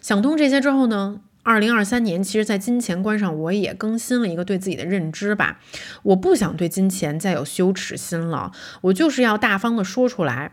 [0.00, 1.22] 想通这些之后呢？
[1.44, 5.60] 二零二三年，其实，在金钱观上，我也更新了一个对自己的认知吧。
[6.04, 8.52] 我不想对金钱再有羞耻心了，
[8.82, 10.52] 我就是要大方的说出来，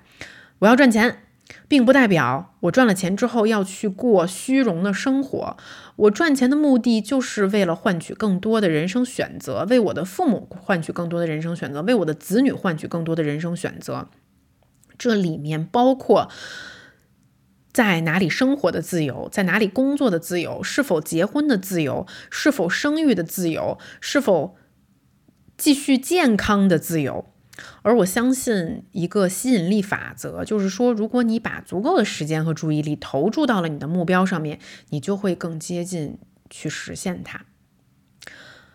[0.60, 1.22] 我要赚钱，
[1.68, 5.58] 并不代表我赚了钱之后要去过虚荣的生活。
[5.96, 14.08] 我赚钱的目的就是为了换取更多的人生选择，为我的父母换取更多的人生选择，为我的子女换取更多的人生选择。
[14.98, 16.30] 这里面包括。
[17.72, 24.56] 在哪里生活的自由，在哪里工作的自由，是否结婚的自由，是否生育的自由，是否
[25.56, 27.32] 继续健康的自由。
[27.84, 34.60] 而我相信一个吸引力法则，就是说，如果你把足够的时间和注意力投注到了你的目标上面，
[34.90, 36.18] 你就会更接近
[36.50, 37.46] 去实现它。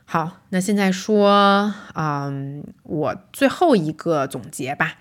[0.05, 4.99] 好，那现在说，嗯，我最后一个总结吧，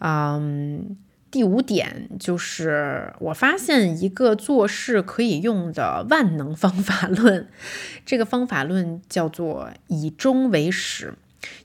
[0.00, 0.96] 嗯。
[1.30, 7.48] 第五点就是，我发现一个做事可以用的万能方法论。
[8.06, 11.14] 这个方法论叫做以终为始，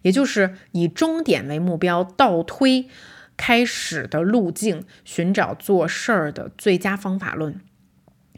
[0.01, 2.89] 也就是以终点为目标，倒推
[3.37, 7.61] 开始的路径，寻找做事儿的最佳方法论。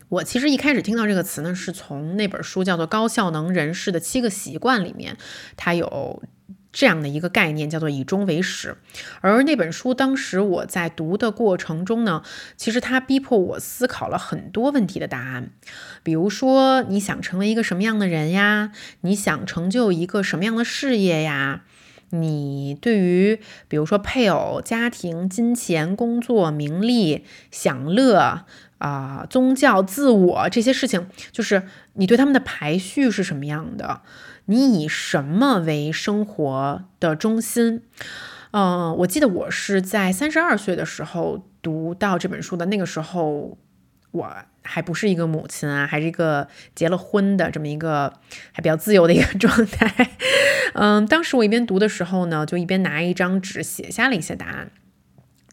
[0.09, 5.17] 我其实一开始听到这个词呢，是从那本书叫做《高效能人士的七个习惯》里面，
[5.57, 6.21] 它有。
[6.75, 8.75] 这样的一个概念叫做以终为始，
[9.21, 12.21] 而那本书当时我在读的过程中呢，
[12.57, 15.51] 其实它逼迫我思考了很多问题的答案，
[16.03, 18.73] 比如说你想成为一个什么样的人呀？
[19.01, 21.61] 你想成就一个什么样的事业呀？
[22.09, 23.39] 你对于
[23.69, 28.43] 比如说配偶、家庭、金钱、工作、名利、享乐
[28.79, 34.01] 啊、宗教、自我这些事情，就是你对他们的排序是什么样的？
[34.45, 37.81] 你以什么为生活的中心？
[38.51, 42.65] 嗯，我记得我是在三十二岁的时候读到这本书的。
[42.67, 43.57] 那个时候
[44.11, 48.13] 我还不是一个母亲啊，还是一个结了婚的这么一个
[48.51, 50.11] 还比较自由的一个状态。
[50.75, 54.71] 嗯，当时我一边读的时候呢，就一边拿一张纸写下了一些答案。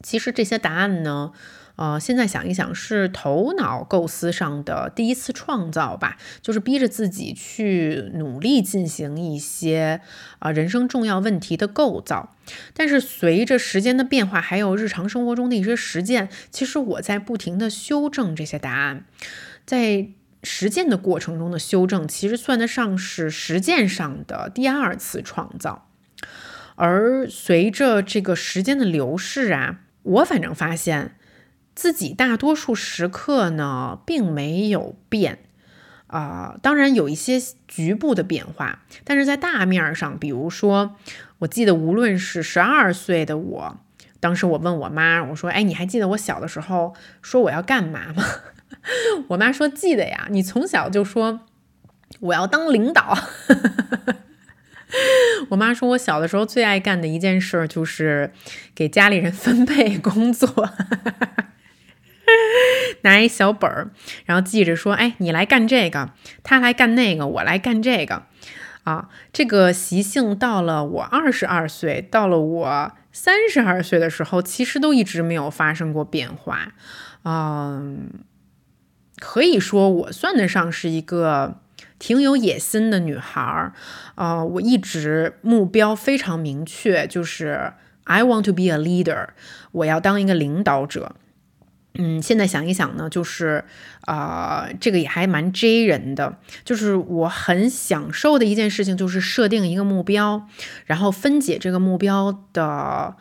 [0.03, 1.33] 其实这些答案呢。
[1.77, 10.03] 呃，现在想一想，是头脑构思上的第一次创造吧，就是逼着自己去努力进行一些
[10.39, 12.37] 啊人生重要问题的构造。
[12.75, 19.07] 但是随着时间的变化，还有日常生活中的一些实践，其实我在不停的修正这些答案，
[19.65, 20.09] 在
[20.43, 25.89] 实践的过程中的修正，其实算得上是实践上的第二次创造。
[26.77, 31.17] 而随着这个时间的流逝啊，我反正发现。
[31.75, 35.39] 自己大多数时刻呢，并没有变，
[36.07, 40.97] 啊，当然有一些局部的变化，但是在大面上，比如说，
[41.39, 43.79] 我记得无论是十二岁的我，
[44.21, 48.23] 当时我问我妈，我说，哎，你还记得我小的时候说我要干嘛吗？
[49.29, 51.41] 我妈说记得呀，你从小就说
[52.21, 53.17] 我要当领导。
[55.49, 58.31] 我妈说我小的时候最爱干的一件事就是
[58.75, 60.49] 给家里人分配工作。
[63.03, 63.91] 拿一小本儿，
[64.25, 66.11] 然后记着说：“哎，你来干这个，
[66.43, 68.25] 他来干那个，我来干这个。”
[68.85, 76.73] 啊，这个习性到了我二十二岁，到了我三十二岁的时候，其实都一直没有发生过变化。
[77.25, 78.11] 嗯，
[79.21, 81.61] 可以说我算得上是一个
[82.01, 83.73] 挺有野心的女孩儿。
[84.17, 89.29] 啊，我一直目标非常明确，就是 I want to be a leader，
[89.71, 91.15] 我要当一个领导者。
[91.95, 93.65] 嗯，现在想一想呢，就是
[94.03, 96.39] 啊，这个也还蛮 J 人的。
[96.65, 100.47] 就是我很享受的一件事情，就是设定一个目标，
[100.87, 103.15] 然后分解这个目标的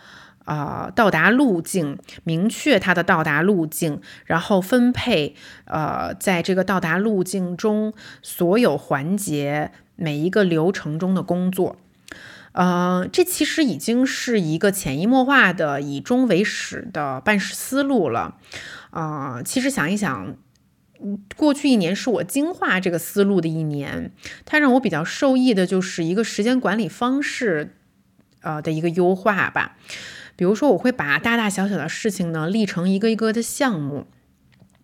[0.46, 5.36] 啊到达路径，明确它的到达路径，然后分配
[5.66, 11.76] 呃在这个到达路径中所有环节每一个流程中的工作。
[12.54, 18.38] 呃，这其实已经是一个潜移默化的以终为始的办事思路了。
[18.90, 20.36] 啊，其实想一想，
[21.38, 24.12] 过去一年是我精化这个思路的一年，
[24.46, 27.76] 它让我比较受益的就是一个时间管理方式，
[28.42, 29.78] 呃的一个优化吧。
[30.36, 34.08] 比如说，我会把大大小小的事情呢立成一个一个的项目。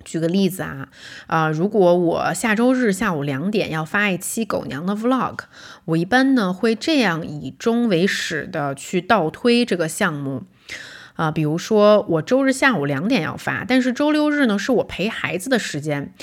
[0.05, 0.87] 举个例子啊，
[1.25, 5.39] 啊，如果我下周日下午两点要发一期狗娘的 vlog，
[5.87, 10.43] 我一般呢会这样以终为始的去倒推这个项目，
[11.15, 16.13] 啊，比如说我周日下午两点要发，但是周六日呢是我陪孩子的时间。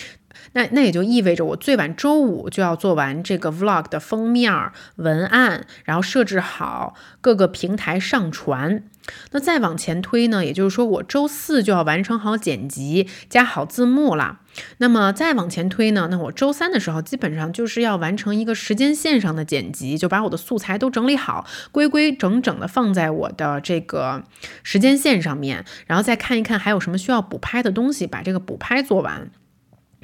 [0.53, 4.53] 那那也就意味着我最晚周五就要做完这个 vlog 的封面
[4.97, 8.85] 文案，然后设置好各个平台上传。
[9.33, 14.41] 那再往前推呢，也就是说我周四就要完成好剪辑，加好字幕了。
[14.79, 24.25] 那么再往前推呢，那我周三的时候基本上就是要完成一个时间线上的剪辑，就把我的素材都整理好，规规整整的放在我的这个
[24.63, 29.31] 时间线上面，然后再看一看还有什么需要补拍的东西，把这个补拍做完。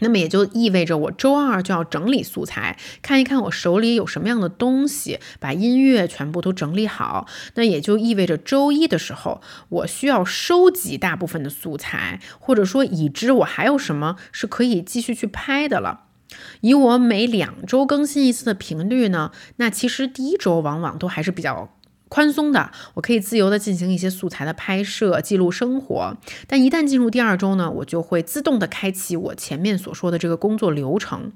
[0.00, 7.26] 那么也就意味着我周二就要整理素材，看一看我手里有什么样的东西，把音乐全部都整理好。
[7.54, 16.04] 那也就意味着周一的时候，我需要收集大部分的素材，或者说已知我还有什么是可以继续去拍的了。
[16.60, 21.74] 以我每两周更新一次的频率呢，那其实第一周往往都还是比较。
[22.10, 26.14] 宽松的，我可以自由的进行一些素材的拍摄，记录生活。
[26.46, 31.32] 但一旦进入第二周呢，我就会自动的开启我前面所说的这个工作流程。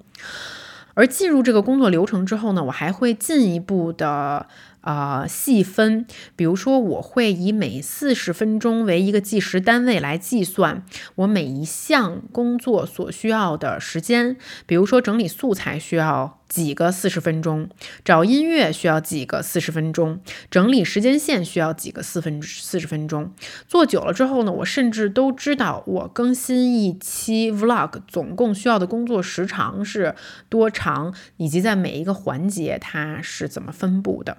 [0.93, 4.47] 而进入这个工作流程之后呢，我还会进一步的。
[4.85, 6.07] 啊，细分，
[6.37, 10.85] 比如说，我会以每四十分钟为一个计时单位来计算
[11.15, 14.37] 我每一项工作所需要的时间。
[14.67, 17.71] 比如说，整理素材需要几个四十分钟，
[18.05, 20.21] 找音乐需要几个四十分钟，
[20.51, 23.33] 整理时间线需要几个四分四十分钟。
[23.67, 30.15] 做久了之后呢，我甚至都知道我更新一期 vlog 总共需要的工作时长是
[30.51, 34.37] 多长，以及在每一个环节它是怎么分布的。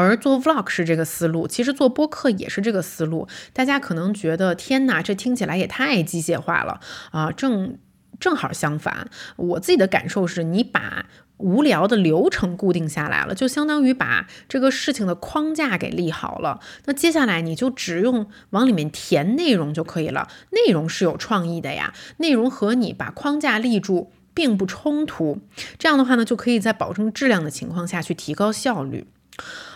[0.00, 3.26] 而做 vlog 是这个思路，其实做播客也是这个思路。
[3.52, 6.80] 大家可能觉得天哪，这听起来也太机械化了
[7.10, 7.32] 啊！
[7.32, 7.78] 正
[8.20, 11.06] 正好相反，我自己的感受是，你把
[11.38, 16.60] 无聊的流程固定下来了，就相当于把这个事情的框架给立好了。
[16.84, 20.28] 那接下来你就只用往里面填内容就可以了。
[20.50, 25.40] 内容是有创意的呀，内容和你把框架立住并不冲突。
[25.76, 29.06] 这样的话呢，就可以在保证质量的情况下去提高效率。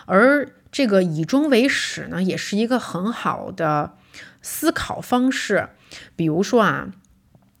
[0.05, 3.93] 而这个以终为始呢，也是一个很好的
[4.41, 5.69] 思考方式。
[6.15, 6.87] 比如说啊，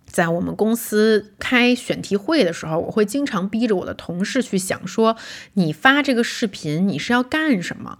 [0.05, 5.15] 在我们公司开选题会的时候，我会经常逼着我的同事去想说：
[5.53, 7.99] 你发这个视频，你是要干什么？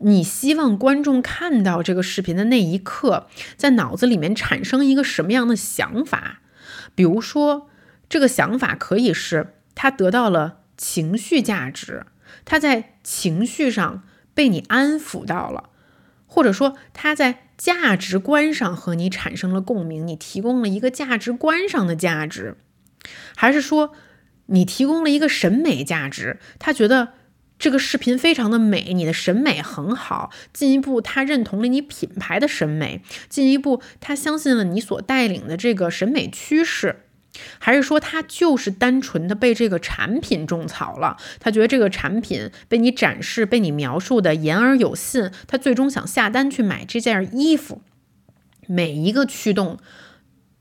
[0.00, 6.40] 你希望观众看到这个视频的那一刻，在脑子里面产生一个什么样的想法？
[6.94, 7.70] 比如说，
[8.08, 12.04] 这个想法可以是他得到了情绪价值。
[12.50, 14.02] 他在情绪上
[14.34, 15.70] 被你安抚到了，
[16.26, 22.56] 或者说他在价值观上和你产生了共鸣，你提供了一个价值观上的价值，
[23.36, 23.92] 还是说
[24.46, 26.40] 你提供了一个审美价值？
[26.58, 27.10] 他觉得
[27.56, 37.04] 这个视频非常的美，你的审美很好，进一步他认同了你品牌的审美，进一步他相信了你所带领的这个审美趋势。
[37.58, 41.16] 还是说他就是单纯的被这个产品种草了？
[41.38, 47.82] 他觉得这个产品被你展示、被你描述的言而有信，他最终想下单去买这件衣服。
[48.66, 49.78] 每一个驱动，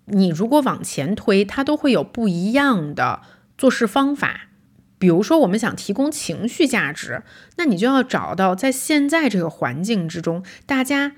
[0.06, 3.22] 你如果往前推，它都会有不一样的
[3.58, 4.50] 做事方法。
[4.98, 7.24] 比如说，我们想提供情绪价值，
[7.58, 11.14] 那你就要找到在现在这个环境之中，大家。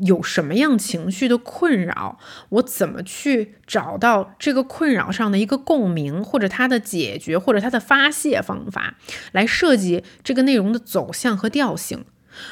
[0.00, 2.18] 有什么样情绪的困扰，
[2.50, 8.96] 我怎么去找到这个困扰上的一个共鸣，或者它的解决，或者它的发泄方法，
[9.32, 12.04] 来设计这个内容的走向和调性。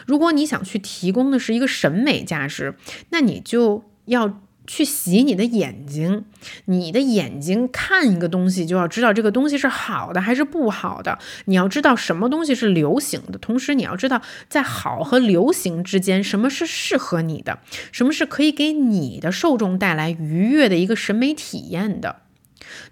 [0.07, 2.75] 如果你想去提供的是一个审美价值，
[3.11, 6.24] 那你就要去洗你的眼睛，
[6.65, 17.59] 你的眼睛看一个东西就要知道这个东西是好的还是不好的，你要知道什么东西是流行的，同时你要知道在好和流行之间什么是适合你的，
[17.93, 22.23] 什么是可以给你的受众带来愉悦的一个审美体验的。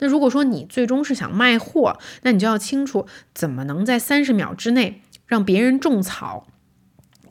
[0.00, 6.46] 那如果说你最终是想卖货，那你就要清楚怎么能在三十秒之内让别人种草，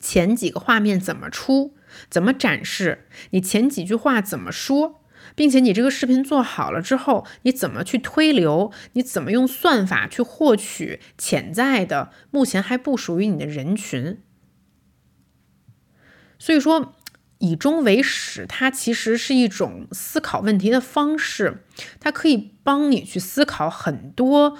[0.00, 1.74] 前几个画面怎么出。
[2.10, 3.06] 怎么展示？
[3.30, 5.00] 你前几句话怎么说？
[5.36, 8.72] 并且你这个视频做好了之后，你怎么去推流？
[8.94, 14.20] 你怎么用算法去获取潜在的、目前还不属于你的人群？
[16.38, 16.96] 所以说，
[17.38, 21.64] 以终为始，它其实是一种思考问题的方式，
[22.00, 24.58] 它可以帮你去思考很多。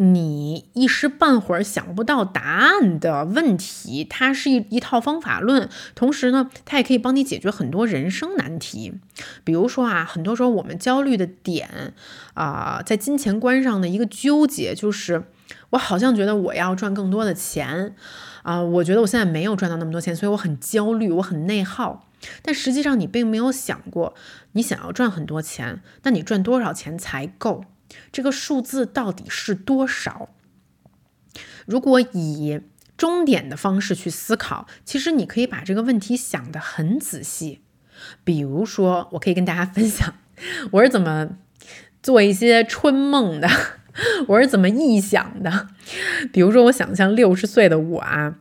[0.00, 8.94] 你一时半会儿想不到答案的问题，它是一一套方法论，同时呢，它也可以帮你解决很多人生难题。
[9.42, 11.94] 比如说啊，很多时候我们焦虑的点
[12.34, 15.24] 啊，在金钱观上的一个纠结，就是
[15.70, 17.96] 我好像觉得我要赚更多的钱
[18.44, 22.04] 啊，我觉得我现在没有赚到那么多钱，所以我很焦虑，我很内耗。
[22.42, 24.14] 但实际上，你并没有想过，
[24.52, 27.64] 你想要赚很多钱，那你赚多少钱才够？
[28.12, 30.30] 这个数字到底是多少？
[31.66, 32.60] 如果以
[32.96, 37.60] 终点的方式去思考，其实你可以把这个问题想得很仔细。
[38.24, 40.14] 比如说，我可以跟大家分享
[40.72, 41.30] 我是怎么
[42.02, 43.48] 做一些春梦的，
[44.28, 45.68] 我是怎么臆想的。
[46.32, 48.36] 比如说，我想象六十岁的我啊，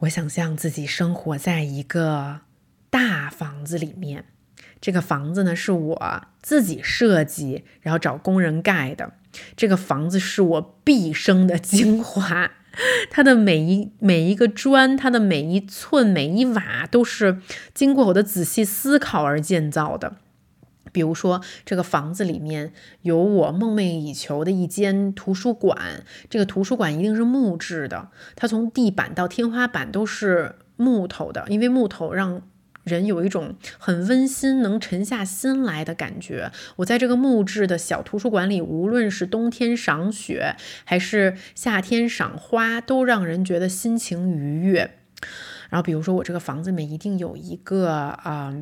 [0.00, 2.40] 我想象自己生活在一个
[2.90, 4.26] 大房子里面。
[4.84, 9.14] 这个房子呢是我自己设计，然后找工人盖的。
[9.56, 12.50] 这个房子是我毕生的精华，
[13.10, 17.38] 它的每一每一个砖，它的每一寸每一瓦，都是
[17.72, 20.16] 经过我的仔细思考而建造的。
[20.92, 32.42] 比如说，这个房子里面有我梦寐以求的一间图书馆，这个图书馆一定是木质的，它从地板到天花板都是木头的，因为木头让。
[32.84, 36.52] 人有一种很温馨、能沉下心来的感觉。
[36.76, 40.54] 我在这个木质的小图书馆里，无论是冬天赏雪，
[40.84, 44.98] 还是夏天赏花，都让人觉得心情愉悦。
[45.70, 48.54] 然后，比如说，我这个房子里面一定有一个啊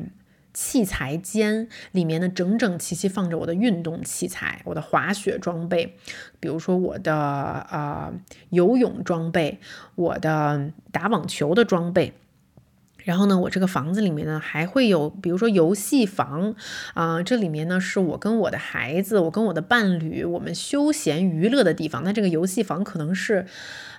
[0.53, 5.95] 器材间，里面呢整整齐齐放着我的运动器材、我的滑雪装备，
[6.39, 8.13] 比如说我的啊
[8.49, 9.59] 游泳装备、
[9.95, 12.13] 我的打网球的装备。
[13.03, 16.55] 然后呢，我这个房子里面呢还会有，比如说游戏房
[16.93, 22.03] 啊，这里面呢是我跟我的孩子，我跟我的伴侣，我们休闲娱乐的地方。
[22.03, 23.45] 那这个游戏房可能是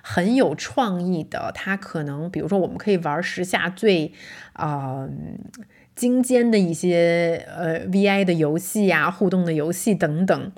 [0.01, 4.11] 很有创意的，它可能比如说我们可以玩时下最
[4.53, 5.07] 啊
[5.95, 10.51] 精尖的一些呃 VI 的游戏呀，互动的游戏等等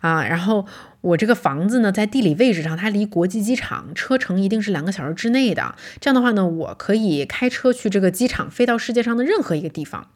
[0.00, 0.66] 啊，然后。
[1.02, 5.74] 我这个房子呢，在地理位置上，它离国际机场车程一定是两个小时之内的。
[6.00, 10.08] 这样的话呢，我可以开车去这个机场，飞到世界上的任何一个地方。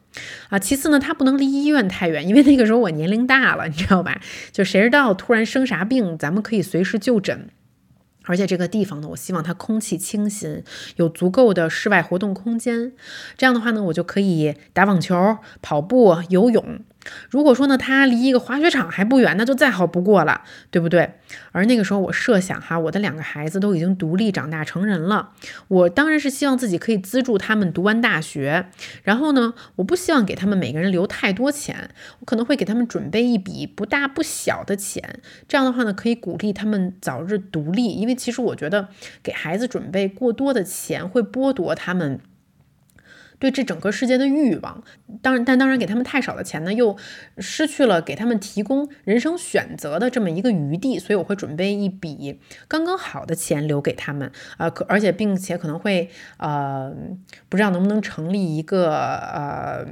[0.49, 4.19] 啊，其次呢，它不能离医院太远，因为那个时候我年龄大了，你知道吧？
[4.51, 7.49] 就谁知道突然生啥病，咱们可以随时就诊。
[8.23, 10.63] 而且这个地方呢，我希望它空气清新，
[10.97, 12.91] 有足够的室外活动空间。
[13.37, 16.79] 这样的话呢，我就可以打网球、跑步、游泳。
[17.29, 21.13] 如果说呢，它离一个滑雪场还不远，那就再好不过了，对不对？
[21.51, 25.31] 而那个时候，我设想哈，我的两个孩子都已经独立长大成人了，
[25.67, 28.67] 我当然是希望自己可以资助他们读完大学。
[29.03, 31.89] 然后呢，我不希望给他们每个人留太多钱，
[32.19, 35.19] 我可能会给他们准备一笔不大不小的钱。
[35.47, 37.87] 这样的话呢，可以鼓励他们早日独立。
[37.93, 38.89] 因为其实我觉得
[39.21, 42.19] 给孩子准备过多的钱会剥夺他们。
[43.39, 44.83] 对这整个世界的欲望，
[45.21, 46.97] 当然，但当然给他们太少的钱呢，又
[47.37, 50.97] 失去了给他们提供人生选择的这么一个余地。
[50.97, 56.91] 所以我会准备一笔刚刚好的钱留给他们，呃，可而且并且可能会呃，
[57.47, 59.85] 不知道能不能成立一个呃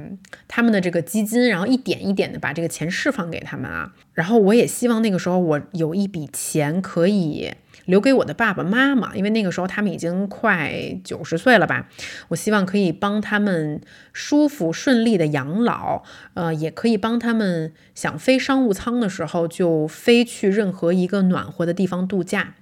[0.48, 3.94] 他们的这个基金，然后一点一点的把这个钱释放给他们啊。
[4.12, 7.52] 然后我也希望那个时候我有一笔钱可以。
[7.86, 11.88] 留给我的爸爸妈妈，因为那个时候他们已经快九十岁了吧。
[12.28, 13.80] 我希望可以帮他们
[14.12, 16.02] 舒服顺利的养老，
[16.34, 22.54] 呃，也可以帮他们想飞商务舱的时候就飞去任何一个暖和的地方度假。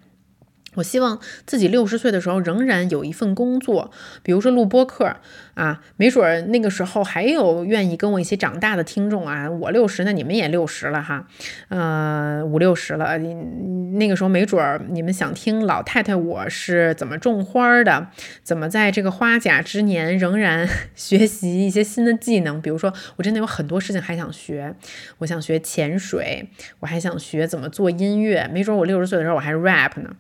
[0.77, 3.93] 我希望自己六十岁的时候仍然有一份工作，
[4.25, 5.19] 比如说录播客
[5.55, 9.49] 啊，没准儿那个时候还有愿意跟我一起长大的听众啊。
[9.51, 11.27] 我六十，那你们也六十了哈，
[11.69, 18.09] 呃，五六十了，那个时候没准儿你们想听老太太我是怎么种花的，
[18.43, 22.61] 怎么在这个花甲之年仍然 学习一些新的技能。
[22.61, 24.75] 比如说，我真的有很多事情还想学，
[25.19, 26.49] 我想学潜水，
[26.81, 28.49] 我还想学怎么做音乐。
[28.53, 30.11] 没准儿我六十岁的时候我还 rap 呢。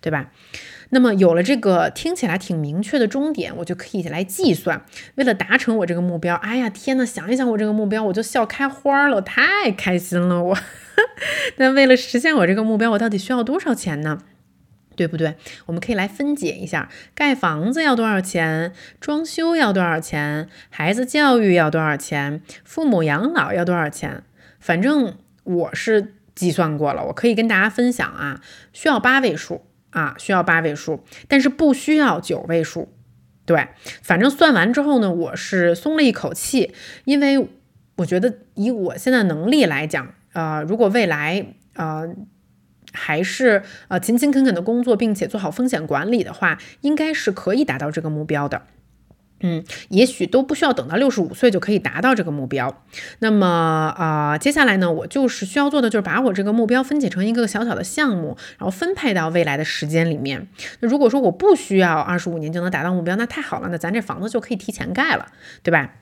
[0.00, 0.30] 对吧？
[0.94, 10.58] 那么有了这个听起来挺明确的终点，我就可以来计算，为了达成我这个目标，哎呀天呐，想一想我这个目标，我就笑开花了，我太开心了我。
[11.56, 14.18] 那为了实现我这个目标，我到底需要多少钱呢？
[14.94, 15.36] 对不对？
[15.64, 18.74] 我们可以来分解一下：盖房子要多少钱？
[19.00, 20.50] 装修要多少钱？
[20.68, 22.42] 孩子教育要多少钱？
[22.62, 24.22] 父母养老要多少钱？
[24.60, 28.42] 反正我是计算过了，我可以跟大家分享啊，
[28.74, 29.64] 需要八位数。
[29.92, 32.92] 啊，需要八位数，但是不需要九位数。
[33.46, 33.68] 对，
[34.02, 36.74] 反正算完之后呢，我是松了一口气，
[37.04, 37.48] 因为
[37.96, 42.08] 我觉得以我现在能力来讲，呃，如果未来呃
[42.92, 48.62] 还是呃勤勤恳恳的工作，并且做好风险管理的话，应该是可以达到这个目标的。
[49.42, 52.82] 嗯，也许都不需要等到六十五岁就可以达到这个目标。
[53.18, 60.48] 那么啊，接下来呢，我就是需要做的就是把我这个目标分解成一个小小的项目，然后分配到未来的时间里面。
[60.80, 65.26] 那如果说我不需要二十五年就能达到目标，那太好了，那咱这房子就可以提前盖了，
[65.62, 65.92] 对吧？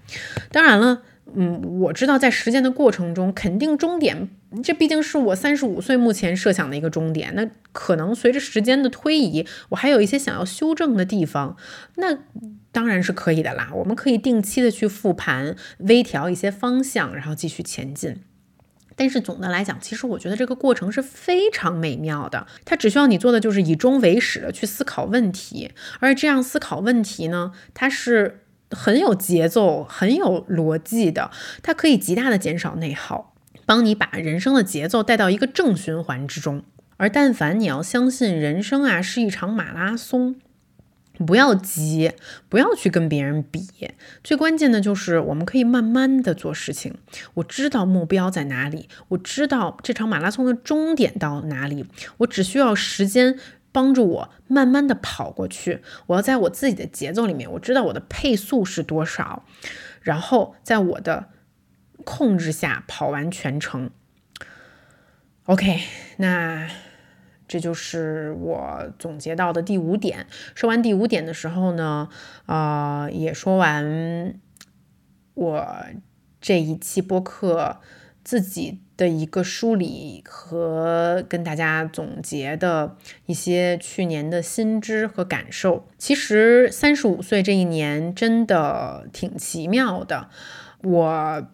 [0.53, 1.03] 当然了。
[1.35, 4.29] 嗯，我知道在实践的过程中，肯定终点，
[4.63, 7.33] 这毕竟是我三十五岁目前设想的一个终点。
[7.35, 11.57] 那可能随着时间的推移，我还有一些想要修正的地方，
[11.97, 12.19] 那
[12.73, 13.71] 当然是可以的啦。
[13.75, 18.23] 我们可以定期的去复盘，微调一些方向，然后继续前进。
[18.97, 22.47] 但是总的来讲，其实我觉得这个过程是非常美妙的。
[22.65, 25.71] 它只需要你做的就是以终为始的去思考问题，
[26.01, 28.41] 而这样思考问题呢，它是。
[28.71, 31.31] 很有节奏、很有逻辑的，
[31.63, 33.35] 它可以极大的减少内耗，
[33.67, 36.63] 帮你把人生的节奏带到一个正循环之中。
[36.97, 40.37] 而但凡你要相信人生啊是一场马拉松，
[41.27, 42.13] 不要急，
[42.49, 43.67] 不要去跟别人比。
[44.23, 46.95] 最关键的就是我们可以慢慢的做事情。
[47.35, 51.87] 我知道目标在哪里，我知道这场马拉松的终点到哪里，
[52.19, 53.39] 我只需要时间。
[53.73, 59.45] 帮助我慢慢的跑过去，我要在我自己的节奏里面，我知道我的配速是多少，
[60.01, 61.29] 然后在我的
[62.05, 63.91] 控制下跑完全程。
[65.45, 65.81] OK，
[66.17, 66.69] 那
[67.49, 70.27] 这就是我总结到的第五点。
[70.55, 72.09] 说完第五点的时候呢，
[72.47, 74.39] 呃，也说完
[75.35, 75.67] 我
[76.41, 77.81] 这一期播客
[78.31, 78.79] 自己。
[79.01, 85.89] 的一个梳理和跟大家总结的一些去年的心知和感受。
[85.97, 90.29] 其实三十五岁这一年真的挺奇妙的，
[90.83, 91.49] 我。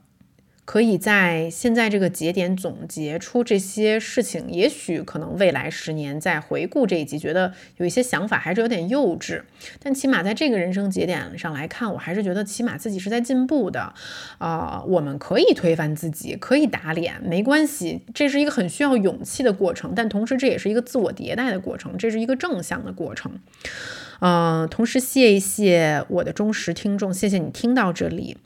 [0.67, 9.43] 可以在现在这个节点总结出这些事情，也许可能未来十年再回顾这一集，觉得有一些想法还是有点幼稚，
[9.81, 13.95] 但起码在这个人生节点上来看，我还是觉得起码自己是在进步的。
[14.39, 23.39] 啊，我们可以推翻自己，可以打脸，没关系，这是一个很需要勇气的过程，但同时这也是一个自我迭代的过程，这是一个正向的过程。
[24.19, 28.37] 嗯，同时谢一谢我的忠实听众，谢谢你听到这里。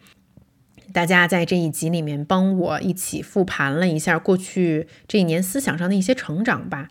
[0.92, 6.88] 大家在这一集里面帮我一起复盘了一下过去这一年思想上的一些成长吧。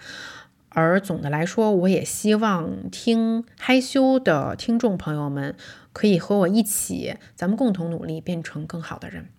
[0.70, 5.56] 而总的来说，我也希望听害羞的听众朋友们
[5.92, 9.30] 可以和我一起，咱们共同努力变成更好的人。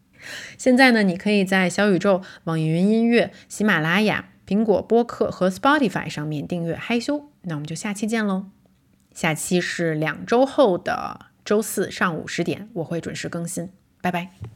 [0.58, 7.30] 现在呢，你可以在小宇宙、网易云音乐、喜马拉雅、苹果播客和 Spotify 上面订阅害羞。
[7.42, 8.46] 那我们就下期见喽！
[9.14, 13.70] 下期是两周后的周四上午十点，我会准时更新。
[14.02, 14.50] 拜拜。